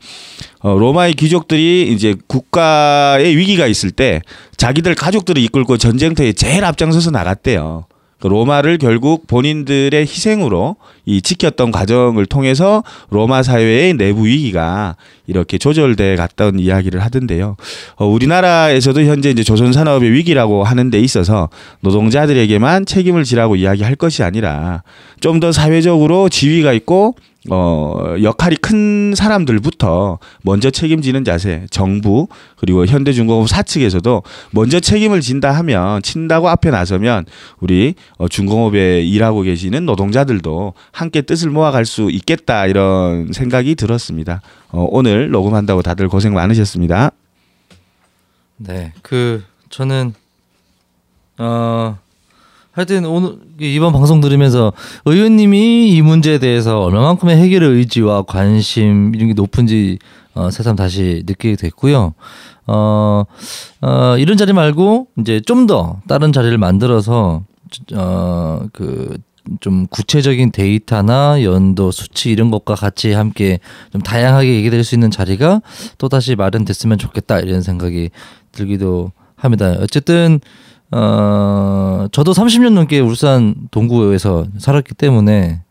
[0.60, 4.20] 어, 로마의 귀족들이 이제 국가의 위기가 있을 때
[4.56, 7.86] 자기들 가족들을 이끌고 전쟁터에 제일 앞장서서 나갔대요.
[8.20, 14.96] 그 로마를 결국 본인들의 희생으로 이 지켰던 과정을 통해서 로마 사회의 내부 위기가
[15.26, 17.56] 이렇게 조절돼 갔던 이야기를 하던데요.
[17.96, 21.48] 어, 우리나라에서도 현재 이제 조선 산업의 위기라고 하는 데 있어서
[21.80, 24.82] 노동자들에게만 책임을 지라고 이야기할 것이 아니라
[25.20, 27.14] 좀 더 사회적으로 지위가 있고
[27.48, 36.02] 어, 역할이 큰 사람들부터 먼저 책임지는 자세, 정부, 그리고 현대중공업 사측에서도 먼저 책임을 진다 하면,
[36.02, 37.24] 친다고 앞에 나서면,
[37.60, 44.42] 우리 어, 중공업에 일하고 계시는 노동자들도 함께 뜻을 모아갈 수 있겠다, 이런 생각이 들었습니다.
[44.68, 47.10] 어, 오늘 녹음한다고 다들 고생 많으셨습니다.
[48.58, 50.12] 네, 그, 저는,
[51.38, 51.98] 어,
[52.72, 54.72] 하여튼 오늘 이번 방송 들으면서
[55.04, 59.98] 의원님이 이 문제에 대해서 얼마만큼의 해결의 의지와 관심 이런 게 높은지
[60.34, 62.14] 어, 새삼 다시 느끼게 됐고요.
[62.66, 63.24] 어,
[63.82, 67.42] 어, 이런 자리 말고 이제 좀 더 다른 자리를 만들어서
[67.94, 69.16] 어, 그
[69.60, 73.58] 좀 구체적인 데이터나 연도 수치 이런 것과 같이 함께
[73.90, 75.60] 좀 다양하게 얘기될 수 있는 자리가
[75.98, 78.10] 또 다시 마련됐으면 좋겠다 이런 생각이
[78.52, 79.74] 들기도 합니다.
[79.80, 80.40] 어쨌든
[80.92, 85.62] 어, 저도 30년 넘게 울산 동구에서 살았기 때문에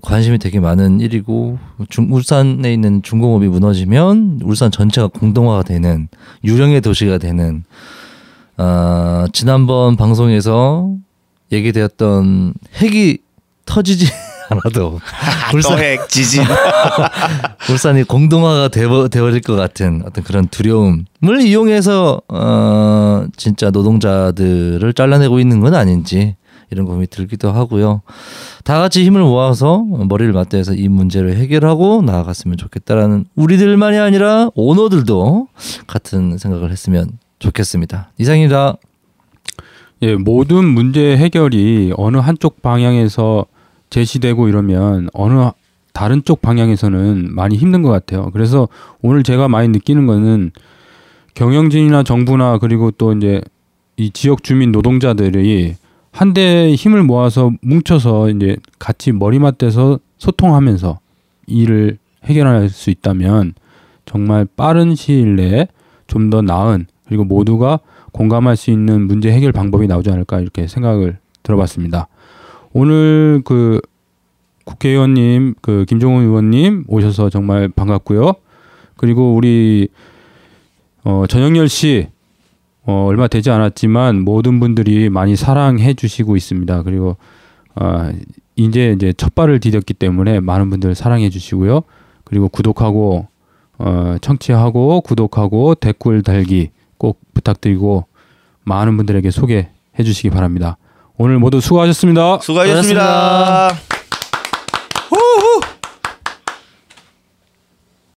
[0.00, 1.58] 관심이 되게 많은 일이고
[1.88, 6.08] 중, 울산에 있는 중공업이 무너지면 울산 전체가 공동화가 되는
[6.44, 7.64] 유령의 도시가 되는
[8.58, 10.94] 어, 지난번 방송에서
[11.50, 13.18] 얘기되었던 핵이
[13.66, 14.06] 터지지
[14.50, 15.00] 않아도
[15.54, 16.44] 울산 핵 지진
[17.70, 25.60] 울산이 공동화가 되어 되어질 것 같은 어떤 그런 두려움을 이용해서 어 진짜 노동자들을 잘라내고 있는
[25.60, 26.36] 건 아닌지
[26.72, 28.00] 이런 고민이 들기도 하고요.
[28.64, 35.48] 다 같이 힘을 모아서 머리를 맞대서 이 문제를 해결하고 나아갔으면 좋겠다라는 우리들만이 아니라 오너들도
[35.86, 38.12] 같은 생각을 했으면 좋겠습니다.
[38.18, 38.76] 이상입니다.
[40.02, 43.44] 예, 모든 문제 해결이 어느 한쪽 방향에서
[43.92, 45.50] 제시되고 이러면 어느
[45.92, 48.30] 다른 쪽 방향에서는 많이 힘든 것 같아요.
[48.32, 48.68] 그래서
[49.02, 50.50] 오늘 제가 많이 느끼는 거는
[51.34, 53.42] 경영진이나 정부나 그리고 또 이제
[53.98, 55.76] 이 지역 주민 노동자들이
[56.10, 60.98] 한데 힘을 모아서 뭉쳐서 이제 같이 머리맡대서 소통하면서
[61.46, 63.52] 일을 해결할 수 있다면
[64.06, 65.68] 정말 빠른 시일 내에
[66.06, 67.80] 좀 더 나은 그리고 모두가
[68.12, 72.08] 공감할 수 있는 문제 해결 방법이 나오지 않을까 이렇게 생각을 들어봤습니다.
[72.72, 73.80] 오늘 그
[74.64, 78.34] 국회의원님, 그 김종훈 의원님 오셔서 정말 반갑고요.
[78.96, 79.88] 그리고 우리
[81.04, 82.08] 어, 전영열 씨
[82.84, 86.82] 어, 얼마 되지 않았지만 모든 분들이 많이 사랑해 주시고 있습니다.
[86.82, 87.16] 그리고
[87.74, 88.10] 어,
[88.56, 91.82] 이제 이제 첫 발을 디뎠기 때문에 많은 분들 사랑해 주시고요.
[92.24, 93.26] 그리고 구독하고
[93.78, 98.06] 어, 청취하고 구독하고 댓글 달기 꼭 부탁드리고
[98.64, 99.68] 많은 분들에게 소개해
[100.04, 100.76] 주시기 바랍니다.
[101.18, 102.38] 오늘 모두 수고하셨습니다.
[102.40, 103.70] 수고하셨습니다.
[103.70, 103.91] 수고하셨습니다.